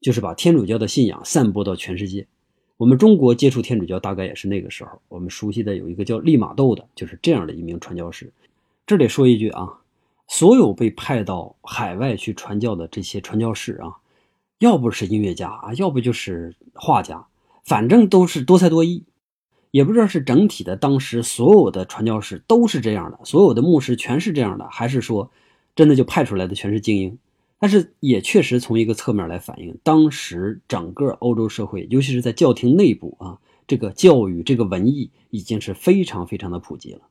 [0.00, 2.26] 就是把天主教的信仰散播到全世界。
[2.78, 5.00] 我们中国接触天主教大概也是那个时候。
[5.08, 8.32] 我们熟悉的有一个叫利玛窦的，就是这样的一名传教士。
[8.86, 9.80] 这里说一句啊，
[10.28, 13.96] 所有被派到海外去传教的这些传教士啊，
[14.58, 17.26] 要不是音乐家啊，要不就是画家，
[17.64, 19.04] 反正都是多才多艺。
[19.76, 25.30] 也不知道是整体的当时所有的传教士都是这样的，所有的牧师全是这样的，还是说
[25.74, 27.18] 真的就派出来的全是精英？
[27.58, 37.02] 但是也确实从一个侧面来反映，当时整个欧洲社会，尤其是在教廷内部啊，这个教育、这个文艺已经是非常非常的普及了。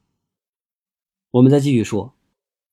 [1.29, 2.15] 我们再继续说，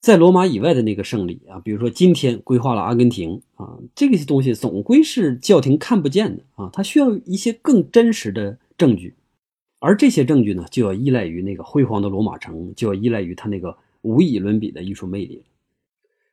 [0.01, 9.15] 在罗马以外的那个胜利啊，比如说今天规划了阿根廷啊，这些东西总归是教廷看不见的啊，它需要一些更真实的证据，
[9.85, 15.43] 而这些证据呢，就要依赖于那个辉煌的罗马城，就要依赖于它那个无以伦比的艺术魅力。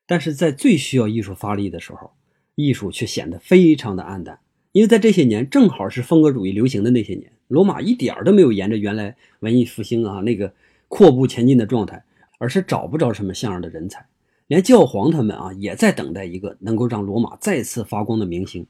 [0.06, 2.12] 但是在最需要艺术发力的时候，
[2.54, 4.40] 艺术却显得非常的暗淡，
[4.72, 10.54] 因为在这些年正好是风格主义流行的那些年，罗马一点都没有沿着原来文艺复兴啊那个
[10.88, 12.04] 阔步前进的状态，
[12.38, 14.06] 而是找不着什么像样的人才，
[14.46, 18.68] 连教皇他们啊也在等待一个能够让罗马再次发光的明星，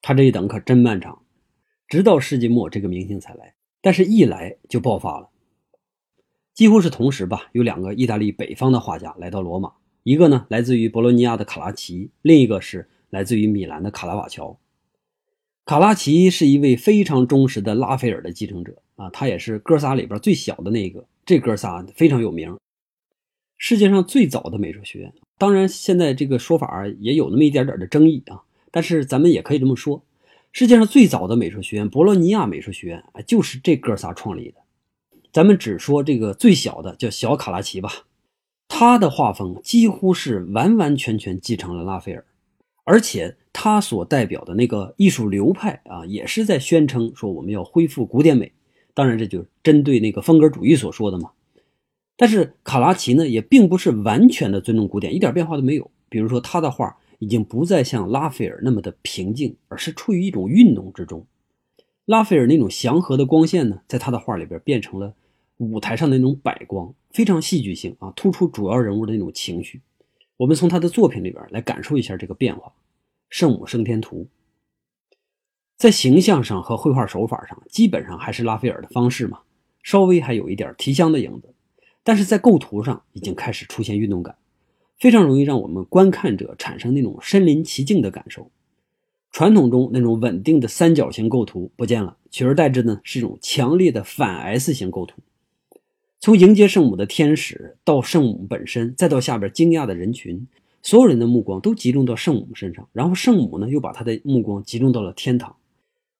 [0.00, 1.20] 他这一等可真漫长，
[1.86, 5.28] 直到世纪末这个明星才来，但是一来就爆发了，
[6.54, 9.72] 几乎是同时吧，有两个意大利北方的画家来到罗马。
[10.04, 14.58] 一个呢，来自于博洛尼亚的卡拉奇；另一个是来自于米兰的卡拉瓦乔。
[15.64, 21.06] 卡拉奇是一位非常忠实的拉斐尔的继承者啊，他也是哥仨里边最小的那个。
[21.24, 22.58] 这哥仨非常有名，
[23.56, 25.12] 世界上最早的美术学院。
[25.38, 28.42] 当然，现在这个说法也有那么一点点的争议啊，
[28.72, 30.04] 但是咱们也可以这么说：
[30.52, 34.58] 世界上最早的美术学院——博洛尼亚美术学院啊，就是这哥仨创立的。
[35.32, 37.90] 咱们只说这个最小的，叫小卡拉奇吧。
[38.68, 42.26] 他的画风几乎是完完全全继承了拉斐尔，
[42.84, 48.52] 而且他所代表的那个艺术流派啊，也是在宣称说我们要恢复古典美。
[48.92, 51.30] 当然，这就是针对那个风格主义所说的嘛。
[52.18, 55.90] 但是卡拉奇呢，也并不是完全的尊重古典，一点变化都没有。
[56.10, 61.24] 比如说，他的画已经不再像拉斐尔那么的平静，而是处于一种运动之中。
[62.04, 65.14] 拉斐尔那种祥和的光线呢，在他的画里边变成了
[65.58, 66.92] 舞台上的那种摆光。
[67.12, 69.80] 非常戏剧性啊，突出主要人物的那种情绪。
[70.36, 72.66] 我们从他的作品里边来感受一下这个变化，
[73.28, 74.26] 《圣母升天图》
[75.76, 79.42] 在形象上和绘画手法上，基本上还是拉斐尔的方式嘛，
[79.84, 81.54] 稍微还有一点提香的影子。
[82.02, 84.34] 但是在构图上已经开始出现运动感，
[85.02, 88.52] 非常容易让我们观看者产生那种身临其境的感受。
[89.32, 95.20] 传统中那种稳定的三角形构图不见了，取而代之呢是一种强烈的反 S 型构图。
[96.20, 100.46] 从迎接圣母的天使到圣母本身，再到下边惊讶的人群，
[100.84, 105.56] 所有人的目光都集中到圣母身上，然后圣母呢又把他的目光集中到了天堂。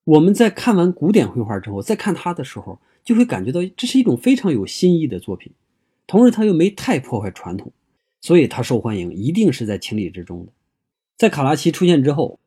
[0.03, 5.53] 我们在看完古典绘画之后，再看他的时候，就会感觉到这是一种非常有新意的作品，
[6.09, 7.71] 同时他又没太破坏传统，
[8.23, 10.53] 所以他受欢迎一定是在情理之中的。
[11.19, 12.41] 在卡拉奇出现之后，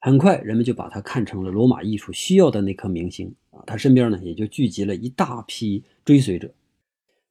[0.00, 6.50] 很快人们就把他看成了罗马艺术需要的那颗明星啊，他身边呢也就聚集了一大批追随者。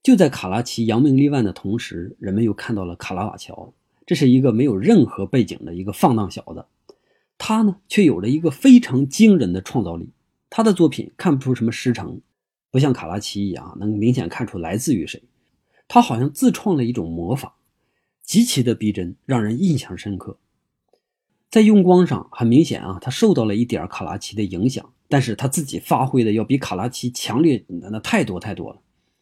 [0.02, 3.74] 就在卡拉奇扬名立万的同时，人们又看到了卡拉瓦乔。
[4.06, 6.64] 这是一个没有任何背景的一个放荡小子，
[7.38, 10.12] 他呢却有着一个非常惊人的创造力。
[10.50, 12.22] 他的作品看不出什么师承，
[12.72, 15.22] 不像卡拉奇一样能明显看出来自于谁。
[15.90, 17.57] 他好像自创了一种魔法，
[18.28, 20.38] 极其的逼真，让人印象深刻。
[21.50, 28.82] 在用光上很明显啊，他受到了一点卡拉奇的影响，但是他自己发挥的要比卡拉奇强烈那太多太多了，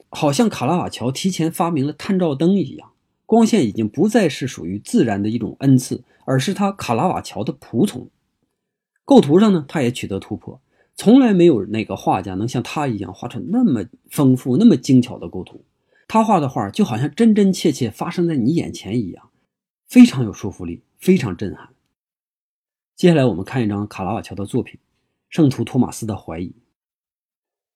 [0.09, 2.93] 好像卡拉瓦乔提前发明了探照灯一样。
[3.27, 8.09] 光线已经不再是属于自然的一种恩赐，而是他卡拉瓦乔的仆从。
[9.03, 10.59] 构图上呢，他也取得突破，
[10.95, 15.63] 从来没有哪个画家能像他一样画出那么丰富、那么精巧的构图。
[16.07, 19.29] 他画的画就好像真真切切发生在你眼前一样，
[19.87, 21.69] 非常有说服力，非常震撼。
[22.95, 24.75] 接下来我们看一张卡拉瓦乔的作品
[25.29, 26.47] 《圣徒托马斯的怀疑》。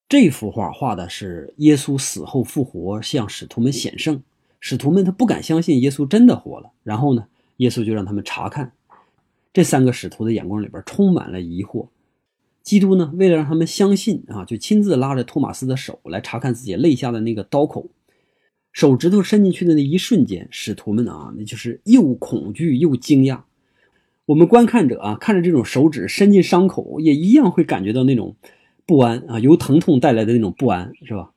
[0.07, 4.23] 这幅画画的是耶稣死后复活，向使徒们显圣。
[4.59, 8.73] 使徒们他不敢相信耶稣真的活了，然后呢，耶稣就让他们查看。
[9.51, 11.87] 这三个使徒的眼光里边充满了疑惑。
[12.61, 17.87] 基督呢，为了让他们相信啊，就亲自拉着托马斯的手来查看自己肋下的那个刀口。
[18.71, 23.41] 手指头伸进去的那一瞬间，使徒们啊，那就是又恐惧又惊讶。
[24.25, 28.36] 我们观看者啊，看着这种手指伸进伤口，也一样会感觉到那种
[28.86, 31.32] 不安啊，由疼痛带来的那种不安，是吧？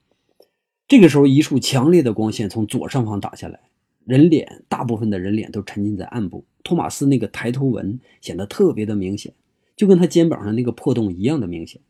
[0.87, 3.61] 这个时候，一束强烈的光线从左上方打下来，
[4.05, 6.45] 人脸大部分的人脸都沉浸在暗部。
[6.63, 9.33] 托马斯那个抬头纹显得特别的明显，
[9.75, 11.81] 就跟他肩膀上那个破洞一样的明显。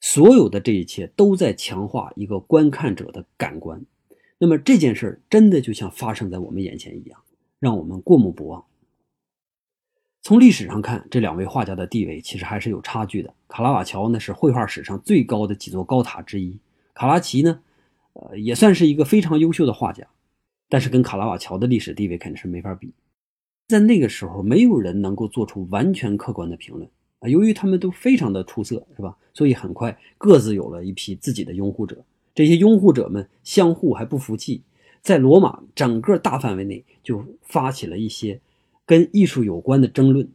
[0.00, 3.84] 所有的这一切都在强化一个观看者的感官。
[4.42, 7.20] 那么这件事真的就像发生在我们眼前一样，
[7.58, 8.64] 让我们过目不忘。
[10.22, 13.34] 从历史上看，这两位画家的地位其实还是有差距的。
[13.48, 16.58] 卡拉瓦乔呢是绘画史上最高的几座高塔之一，
[16.94, 17.60] 卡拉奇呢？
[18.14, 20.06] 呃，也算是一个非常优秀的画家，
[20.70, 22.90] 但是跟卡拉瓦乔的历史地位肯定是没法比。
[23.68, 27.28] 在那个时候，没有人能够做出完全客观的评论啊。
[27.28, 29.14] 由于他们都非常的出色，是吧？
[29.34, 32.02] 所以很快各自有了一批自己的拥护者。
[32.34, 34.62] 这些拥护者们相互还不服气，
[35.02, 38.40] 在罗马整个大范围内就发起了一些
[38.86, 40.28] 跟艺术有关的争论，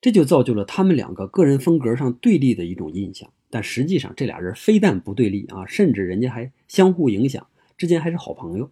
[0.00, 3.30] 这就造就了他们两个个人风格上对立的一种印象。
[3.48, 8.70] 但实际上，这俩人非但不对立啊，甚至人家还相互影响，之间还是好朋友。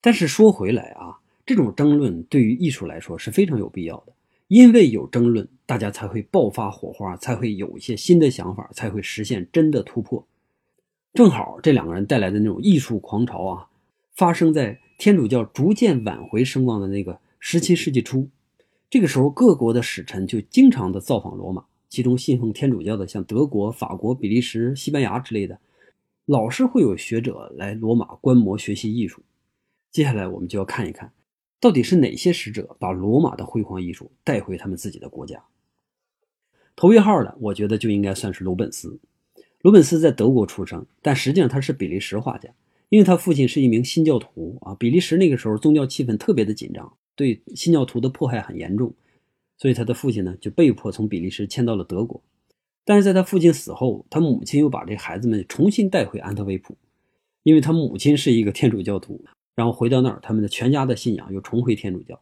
[0.00, 4.12] 但是说回来啊，这种争论对于艺术来说是非常有必要的，
[4.48, 10.26] 因为有争论，大家才会爆发火花，才会有一些新的想法，才会实现真的突破。
[11.14, 13.68] 正好这两个人带来的那种艺术狂潮啊，
[14.16, 18.28] 发生在天主教逐渐挽回声望的那个十七世纪初，
[18.90, 21.64] 这个时候各国的使臣就经常的造访罗马。
[21.88, 25.60] 其中信奉天主教的，像德国、法国、比利时、西班牙之类的，
[26.24, 29.22] 老是会有学者来罗马观摩学习艺术。
[29.92, 31.12] 接下来我们就要看一看，
[31.60, 35.44] 到底是哪些使者把罗马的辉煌艺术带回他们自己的国家。
[36.74, 38.98] 头一号的，我觉得就应该算是鲁本斯。
[39.64, 42.50] 鲁本斯在德国出生，但实际上他是比利时画家，
[42.90, 44.74] 因为他父亲是一名新教徒啊。
[44.74, 48.92] 比利时那个时候宗教气氛特别的紧张，对新教徒的迫害很严重。
[49.56, 52.22] 所以他的父亲呢，就被迫从比利时迁到了德国。
[52.84, 56.76] 但是在他父亲死后，他母亲又把这孩子们重新带回安特卫普，
[57.42, 59.24] 因为他母亲是一个天主教徒。
[59.54, 62.20] 然后回到那儿，他们的全家的信仰又重回天主教。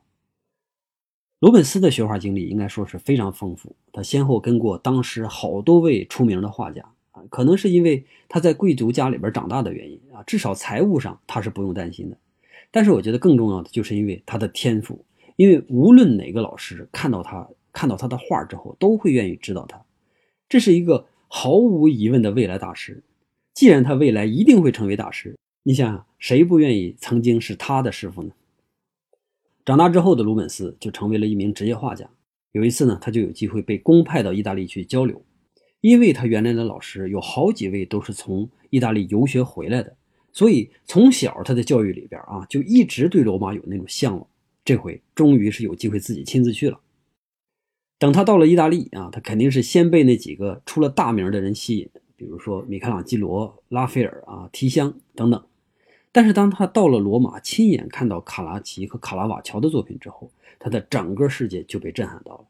[1.40, 12.18] 罗本斯的学画经历应该说是非常丰富，他先后跟过当时好多位出名的画家啊，可能是因为他在贵族家里边长大的原因啊，至少财务上他是不用担心的。
[12.70, 15.04] 但是我觉得更重要的就是因为他的天赋。
[15.36, 19.82] 因为无论哪个老师看到他看到他的画之后，都会愿意指导他。
[20.48, 23.02] 这是一个毫无疑问的未来大师。
[23.54, 28.32] 既然他未来一定会成为大师，你想想，谁不愿意曾经是他的师傅呢？
[29.64, 32.08] 长大之后的鲁本斯就成为了一名职业画家。
[32.52, 35.22] 有一次呢，他就有机会被公派到意大利去交流，
[35.82, 39.94] 因为他原来的老师有好几位都是从意大利游学回来的，
[40.32, 44.26] 所以从小他的教育里边啊，就一直对罗马有那种向往。
[44.64, 46.80] 这回终于是有机会自己亲自去了。
[47.98, 55.44] 等他到了意大利啊，他肯定是先被那几个出了大名的人吸引，比如说米开朗基罗、拉斐尔啊、提香等等。
[56.12, 60.30] 但是当他到了罗马，亲眼看到卡拉奇和卡拉瓦乔的作品之后，
[60.60, 62.44] 他的整个世界就被震撼到了。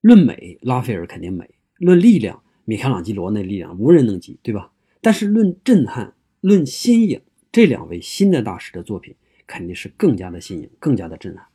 [0.00, 1.44] 论美，拉斐尔肯定美；
[1.82, 4.72] 论力量，米开朗基罗那力量无人能及，对吧？
[5.00, 7.20] 但是论震撼，论新颖，
[7.50, 9.14] 这两位新的大师的作品
[9.46, 11.46] 肯定是更加的新颖，更加的震撼。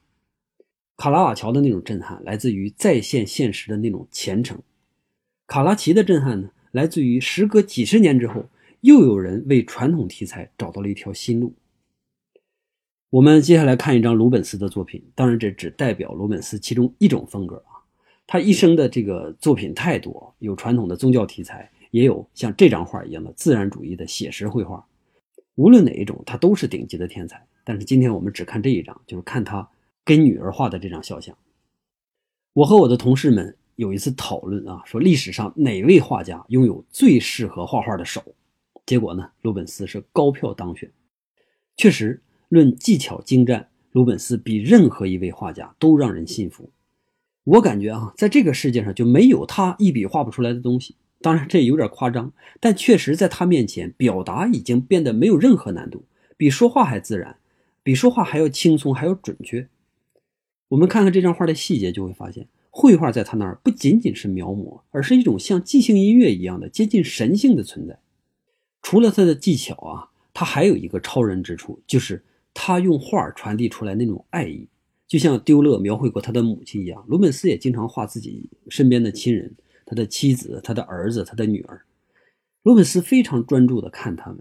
[0.98, 4.62] 卡拉瓦乔的那种震撼来自于再现现实的那种虔诚，
[5.48, 8.50] 卡拉奇的震撼呢，来自于时隔几十年之后。
[8.82, 11.56] 又有人为传统题材找到了一条新路。
[13.10, 17.77] 我们接下来看一张鲁本斯的作品，当然这只代表鲁本斯其中一种风格啊。
[18.28, 24.86] 他一生的这个作品太多，有传统的宗教题材，也有像这张画一样的自然主义的写实绘画。
[25.56, 27.42] 无论哪一种，他都是顶级的天才。
[27.64, 29.68] 但是今天我们只看这一张，就是看他
[30.04, 31.36] 跟女儿画的这张肖像。
[32.54, 38.22] 我和我的同事们有一次讨论啊，说历史上哪位画家拥有最适合画画的手？
[38.86, 40.92] 结果呢，鲁本斯是高票当选。
[41.76, 46.70] 确实，论技巧精湛，鲁本斯比任何一位画家都让人信服。
[47.48, 50.96] 我感觉啊，在这个世界上就没有他一笔画不出来的东西。
[51.22, 56.04] 当然，这有点夸张，但确实在他面前，表达已经变得没有任何难度，
[56.36, 57.38] 比说话还自然，
[57.84, 59.66] 比说话还要轻松，还要准确。
[60.68, 67.98] 我们看看这张画的细节，就会发现，绘画在他那儿不仅仅是描摹，而是一种像即兴音乐一样的接近神性的存在。
[68.82, 72.22] 除了他的技巧啊，他还有一个超人之处，就是
[72.54, 74.68] 他用画传递出来那种爱意，
[75.08, 77.06] 就像丢勒描绘过他的母亲一样。
[77.08, 79.56] 鲁本斯也经常画自己身边的亲人，
[79.86, 81.82] 他的妻子、他的儿子、他的女儿。
[82.64, 84.40] 鲁本斯非常专注地看他们，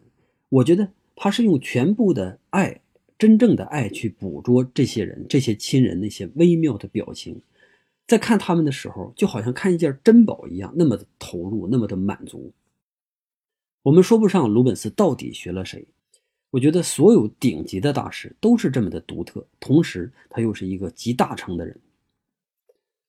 [0.49, 2.81] 我觉得他是用全部的爱，
[3.17, 7.41] 真正的爱去捕捉这些人、这些亲人那些微妙的表情，
[8.09, 12.53] 在看他们的时候，就好像看一件珍宝一样，那么的投入，那么的满足。
[13.85, 15.87] 我们说不上鲁本斯到底学了谁，
[16.57, 21.79] 我觉得所有顶级的大师都是这么的独特，同时他又是一个集大成的人。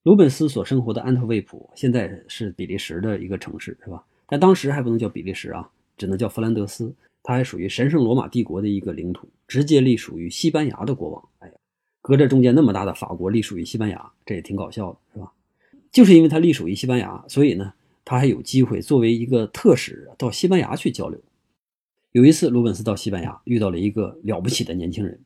[0.03, 4.03] 鲁本斯所生活的安特卫普现在是比利时的一个城市，是吧？
[4.27, 6.93] 但当时还不能叫比利时啊，只能叫弗兰德斯，
[7.23, 11.29] 它还属于神圣罗马帝国的一个领土，直接隶属于西班牙的国王。
[11.39, 11.53] 哎呀，
[12.01, 15.31] 隔着中间那么大的法国隶属于西班牙，这也挺搞笑的，是吧？
[15.89, 17.71] 就是因为它隶属于西班牙，所以呢。
[18.09, 21.19] 他还有机会作为一个特使到西班牙去交流。
[22.17, 25.19] 有一次，鲁本斯到西班牙遇到了一个了不起的年轻人，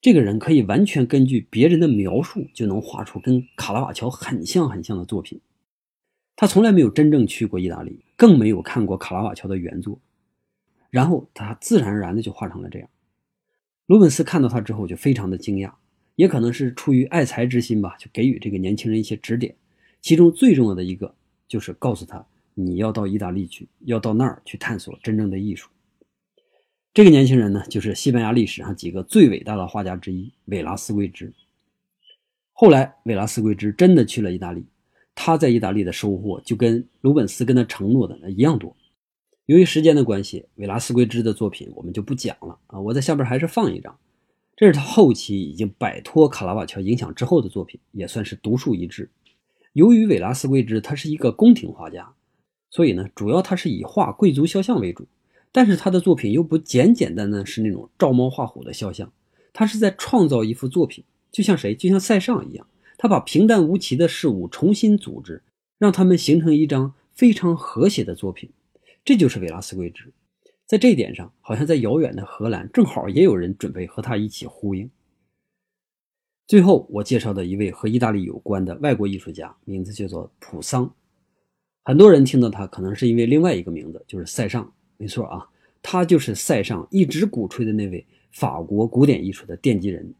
[0.00, 5.40] 这个人可以完全根据别人的描述就能画出跟卡拉瓦乔很像很像的作品。
[6.36, 9.98] 他从来没有真正去过意大利，更没有看过卡拉瓦乔的原作，
[10.90, 12.88] 然后他自然而然的就画成了这样。
[13.86, 15.72] 鲁本斯看到他之后就非常的惊讶，
[16.14, 19.56] 也可能是出于爱才之心吧，就给予这个年轻人一些指点，
[20.00, 21.16] 其中最重要的一个。
[21.48, 25.68] 就是告诉他，你要到意大利去，要到那儿去探索真正的艺术。
[26.94, 31.32] 这个年轻人呢，就是西班牙历史上几个最伟大的画家之一——韦拉斯圭之。
[32.52, 34.66] 后来，韦拉斯圭之真的去了意大利，
[35.14, 38.76] 他在意大利的收获就跟鲁本斯跟他承诺的那一样多。
[39.46, 42.78] 由于时间的关系，韦拉斯圭之的作品我们就不讲了啊。
[42.78, 43.98] 我在下边还是放一张，
[44.54, 49.08] 这是他后期已经摆脱卡拉瓦乔影响之后的作品，也算是独树一帜。
[49.72, 52.12] 由于韦拉斯圭之他是一个宫廷画家，
[52.68, 55.08] 所以呢，主要他是以画贵族肖像为主。
[55.52, 59.12] 但是他的作品又不简简单单是那种照猫画虎的肖像，
[59.52, 61.74] 他是在创造一幅作品，就像谁？
[61.74, 65.42] 就像塞尚一样，他把平淡无奇的事物重新组织，
[65.78, 68.50] 让他们形成一张非常和谐的作品。
[69.04, 70.10] 这就是维拉斯圭之。
[70.64, 74.90] 在这一点上，好像在遥远的荷兰，正好也有人准备和他一起呼应。
[76.46, 80.90] 最后，我介绍的一位和意大利有关的外国艺术家，名字叫做普桑。
[81.84, 84.72] 很多人听到他，可能是因为另外一个名字，就是塞尚。
[85.02, 85.48] 没错啊，
[85.82, 90.14] 他就是塞尚一直鼓吹的那位法国古典艺术的奠基人。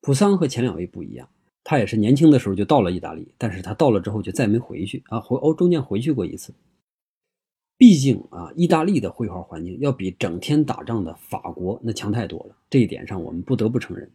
[0.00, 1.28] 普桑和前两位不一样，
[1.62, 5.20] 他也是年轻的时候就到了意大利，但是他到了之后就再没回去啊。
[5.20, 6.52] 回欧中间回去过一次。
[7.78, 14.10] 毕竟啊，意大利的绘画环境要比整天打仗的法国那强太多了，这一点上我们不得不承认。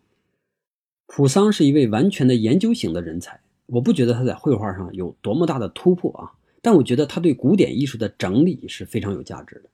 [1.08, 9.70] 普桑是一位完全的研究型的人才，我不觉得他在绘画上有多么大的突破啊，但我觉得他对古典艺术的整理是非常有价值的。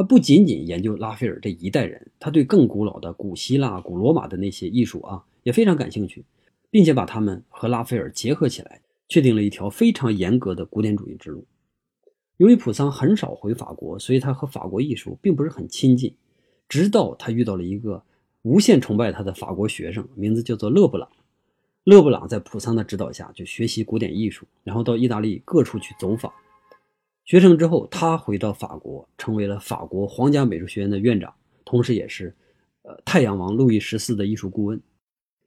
[0.00, 6.24] 他不仅仅研究拉斐尔这一代人，他对更古老的古希腊、古罗马的那些艺术啊也非常感兴趣，
[6.70, 8.80] 并且把他们和拉斐尔结合起来，
[9.10, 11.44] 确定了一条非常严格的古典主义之路。
[12.38, 16.14] 由于普桑很少回法国，所以他和法国艺术并不是很亲近，
[16.66, 18.02] 直到他遇到了一个。
[18.40, 21.06] 无限崇拜他的法国学生，名字叫做勒布朗。
[21.84, 26.32] 勒布朗在普桑的指导下就学习古典艺术，然后到意大利各处去走访。
[27.30, 31.32] 学成之后，他回到法国，成为了法国皇家美术学院的院长。
[31.64, 32.34] 同时也是
[32.82, 34.82] 呃太阳王路易十四的艺术顾问。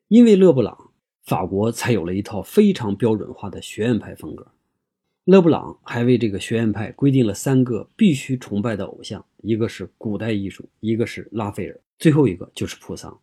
[0.07, 0.91] 因为勒布朗，
[1.25, 4.47] 法国才有了一套非常标准化的学院派风格。
[5.25, 13.19] 勒布朗还为这个学院派规定了三个必须崇拜的偶像：一个是古代艺术，一个是拉斐尔，最后一个就是普桑。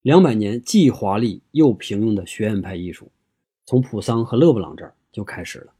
[0.00, 3.12] 两百年既华丽又平庸的学院派艺术，
[3.66, 5.74] 从普桑和勒布朗这儿就开始了。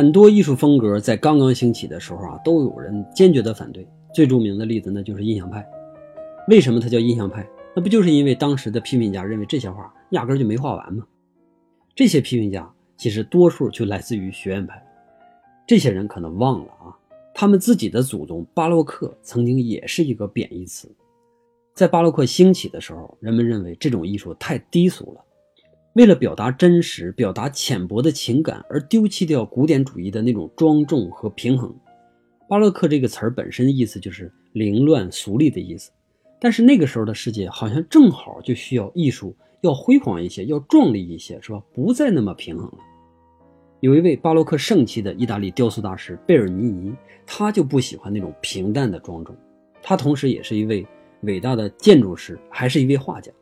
[0.00, 3.86] 很多艺术风格在刚刚兴起的时候啊，都有人坚决的反对。
[4.14, 5.62] 最著名的例子呢，就是印象派。
[6.48, 7.46] 为什么它叫印象派？
[7.76, 11.06] 那不就是因为当时的批评家认为这些画压根就没画完吗？
[11.94, 14.82] 这些批评家其实多数就来自于学院派。
[15.66, 16.96] 这些人可能忘了啊，
[17.34, 20.90] 他们自己的祖宗巴洛克曾经也是一个贬义词。
[21.74, 25.22] 在巴洛克兴起的时候，人们认为这种艺术太低俗了。
[25.94, 31.74] 为了表达真实、表达浅薄的情感而丢弃掉古典主义的那种庄重和平衡，
[32.48, 35.90] 巴洛克这个词儿本身的意思就是凌乱、俗丽的意思。
[36.38, 41.60] 但是那个时候的世界好像正好就需要艺术要辉煌一些，要壮丽一些，是吧？
[41.74, 42.78] 不再那么平衡了。
[43.80, 46.94] 有一位巴洛克盛期的意大利雕塑大师贝尔尼尼，
[47.26, 49.36] 他就不喜欢那种平淡的庄重。
[49.82, 50.86] 他同时也是一位
[51.22, 53.32] 伟大的建筑师，还是一位画家。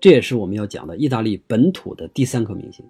[0.00, 2.86] 这也是我们要讲的意大利本土的第三颗明星。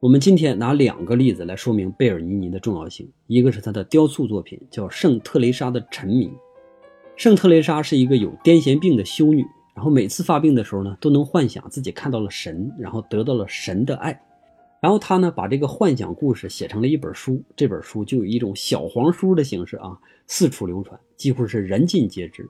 [0.00, 3.06] 我们今天拿两个例子来说明贝尔尼尼的重要性。
[3.26, 6.30] 一个是他的雕塑作品，叫《圣特蕾莎的臣民》。
[7.16, 9.44] 圣特蕾莎是一个有癫痫病的修女，
[9.74, 14.18] 然后每次发病的时候呢，都能幻想自己看到了神，然后得到了神的爱。
[14.80, 22.48] 然后他呢，把这个幻想故事写成了一本书，这本书就以一种小黄书的形式啊，四处流传，几乎是人尽皆知。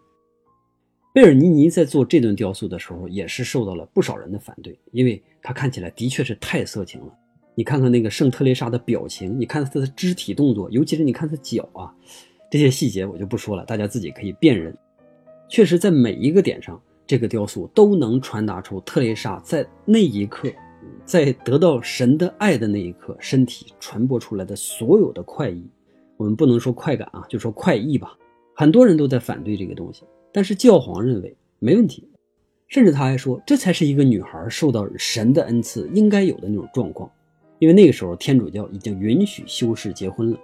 [1.17, 7.07] 贝尔尼尼在做这顿雕塑的时候，也是受到了不少人的反对，因为他看起来的确是太色情了。
[7.55, 11.91] 你看看那个圣特蕾莎的表情，你看她的肢体动作，尤其是你看她脚啊，
[12.51, 14.77] 这些细节我就不说了，大家自己可以辨认。
[15.49, 20.53] 确实，在每一个点上，这个雕塑都能传达出特蕾莎在那一刻，
[21.07, 25.67] 在得到神的爱的那一刻，身体传播出来的所有的快意。
[26.19, 28.15] 我们不能说快感啊，就说快意吧。
[28.55, 30.05] 很多人都在反对这个东西。
[30.37, 32.07] 但是教皇认为没问题，
[32.69, 37.11] 甚至他还说这才是一个女孩受到神的恩赐应该有的那种状况，
[37.59, 40.39] 因为那个时候天主教已经允许修士结婚了，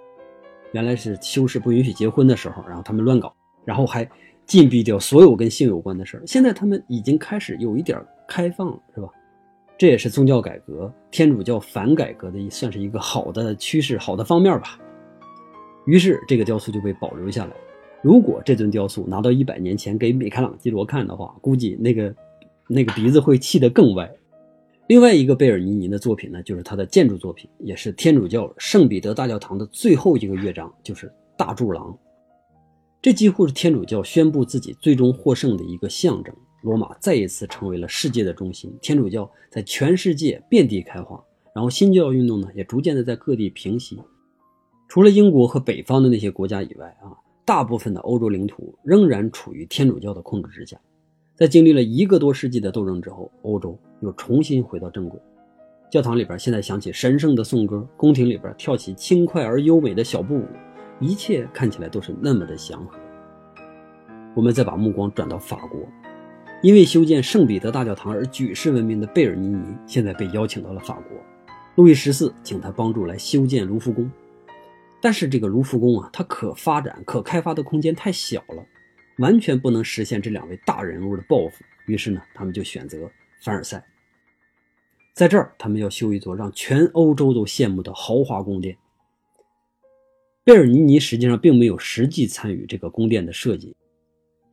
[0.71, 3.31] 原来是修士不允许结婚的时候，然后他们乱搞，
[3.65, 4.09] 然后还
[4.47, 6.23] 禁闭掉所有跟性有关的事儿。
[6.25, 9.07] 现在他们已经开始有一点开放了，是吧？
[9.77, 14.79] 这也是宗教改革，天主教反改革的算是一个好的趋势、好的方面吧。
[15.85, 17.51] 于是这个雕塑就被保留下来。
[18.03, 22.13] 如果这尊雕塑拿到一百年前给米开朗基罗看的话，估计那个
[22.67, 24.11] 那个鼻子会气得更歪。
[24.87, 31.97] 另外一个贝尔尼尼的作品呢，就是他的建筑作品，也是天主教圣彼得大教堂的最后一个乐章，就是大柱廊。
[33.01, 36.35] 这几乎是天主教宣布自己最终获胜的一个象征。
[36.61, 41.17] 罗马再一次成为了世界的中心，天主教在全世界遍地开花，
[41.55, 43.97] 然后新教运动呢也逐渐的在各地平息。
[44.89, 47.22] 除了英国和北方的那些国家以外啊。
[47.45, 50.79] 大部分的欧洲领土仍然处于天主教的控制之下，
[51.35, 55.19] 在经历了一个多世纪的斗争之后，欧洲又重新回到正轨。
[55.89, 60.45] 教堂里边现在响起神圣的颂歌，宫廷里边跳起轻快而优美的小步舞，
[60.99, 62.97] 一切看起来都是那么的祥和。
[64.33, 65.81] 我们再把目光转到法国，
[66.63, 71.17] 因为修建圣彼得大教堂而举世闻名的贝尔尼尼，现在被邀请到了法国，
[71.75, 74.09] 路易十四请他帮助来修建卢浮宫。
[75.03, 78.65] 但是这个卢浮宫啊，它可发展、可开发的空间太小了，
[79.17, 81.61] 完全不能实现这两位大人物的抱负。
[81.87, 83.85] 于是呢，他们就选择凡尔赛，
[85.13, 88.77] 在这儿他们要修一座让全欧洲都羡慕的豪华宫殿。
[90.45, 93.75] 贝尔尼尼实际上并没有实际参与这个宫殿的设计，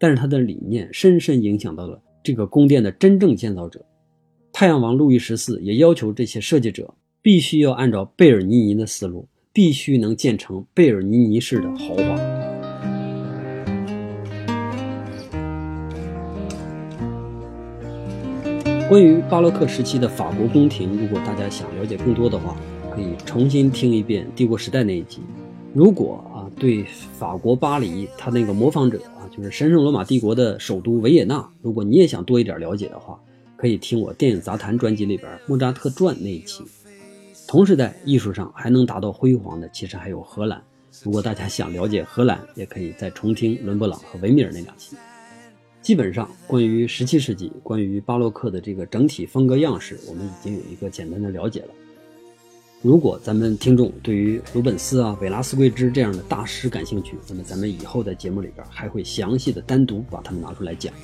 [0.00, 3.86] 但是他的理念深深影响到了这个宫殿的真正建造者——
[4.52, 6.92] 太阳王路易十四，也要求这些设计者
[7.22, 9.28] 必须要按照贝尔尼尼的思路。
[9.52, 12.16] 必须能建成贝尔尼尼式的豪华。
[18.88, 22.56] 关于巴洛克时期的法国宫廷，如果大家想了解更多的话，
[22.92, 25.20] 可以重新听一遍帝国时代那一集。
[25.72, 26.84] 如果啊，对
[27.16, 33.16] 法国巴黎他那个模仿者啊，就是神圣罗马帝国的首都维也纳，如果你也想多一点了解的话，
[33.56, 36.64] 可以听我电影杂谈专辑里边莫扎特传那一期。
[37.50, 40.62] 同时在艺术上还能达到辉煌的，其实还有荷兰。
[41.02, 44.94] 如果大家想了解荷兰，也可以再重听伦勃朗和维米尔那两期。
[45.82, 51.70] 基本上，关于十七世纪，关于巴洛克的这个整体风格样式，我们已经有一个简单的了解了。
[52.82, 60.94] 如果咱们听众对于鲁本斯啊、维拉斯贵兹这样的大师感兴趣，那么咱们以后的节目里边还会详细的单独把他们拿出来讲。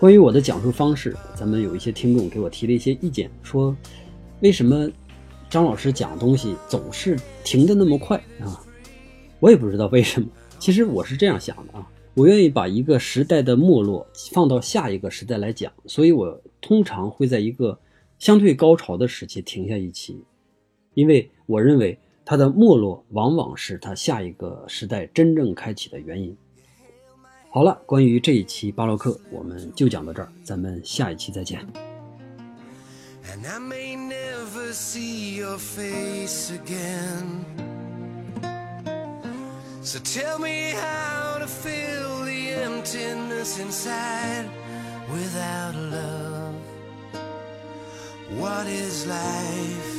[0.00, 3.76] 关于我的讲述方式，咱们有一些听众给我提了一些意见，说
[4.40, 4.90] 为什么
[5.52, 8.64] 张老师讲东西总是停的那么快啊？
[9.38, 10.26] 我也不知道为什么。
[10.58, 11.86] 其实我是这样想的啊。
[12.14, 17.78] 我愿意把一个时代的没落放到下一个时代来讲，所以我通常会在一个
[18.18, 20.24] 相对高潮的时期停下一期，
[20.94, 26.34] 因为我认为它的没落往往是它下一个时代真正开启的原因。
[27.50, 31.91] 好了，关于这一期巴洛克，我们就讲到这儿，咱们下一期再见。
[33.32, 37.46] And I may never see your face again.
[39.80, 44.50] So tell me how to fill the emptiness inside
[45.10, 46.54] without love.
[48.36, 49.92] What is life?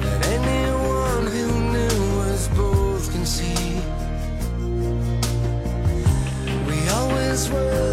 [0.00, 3.82] That anyone who knew us both can see.
[6.66, 7.85] We always were.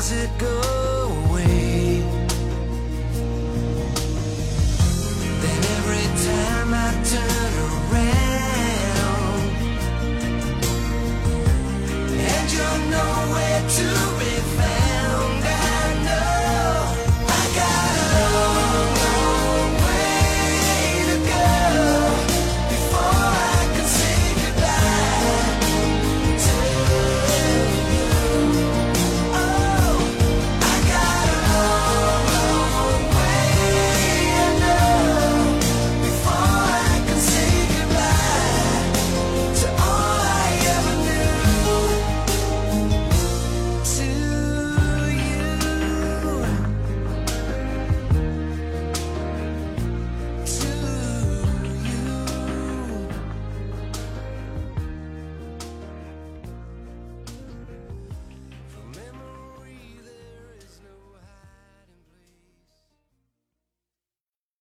[0.00, 0.79] does it go?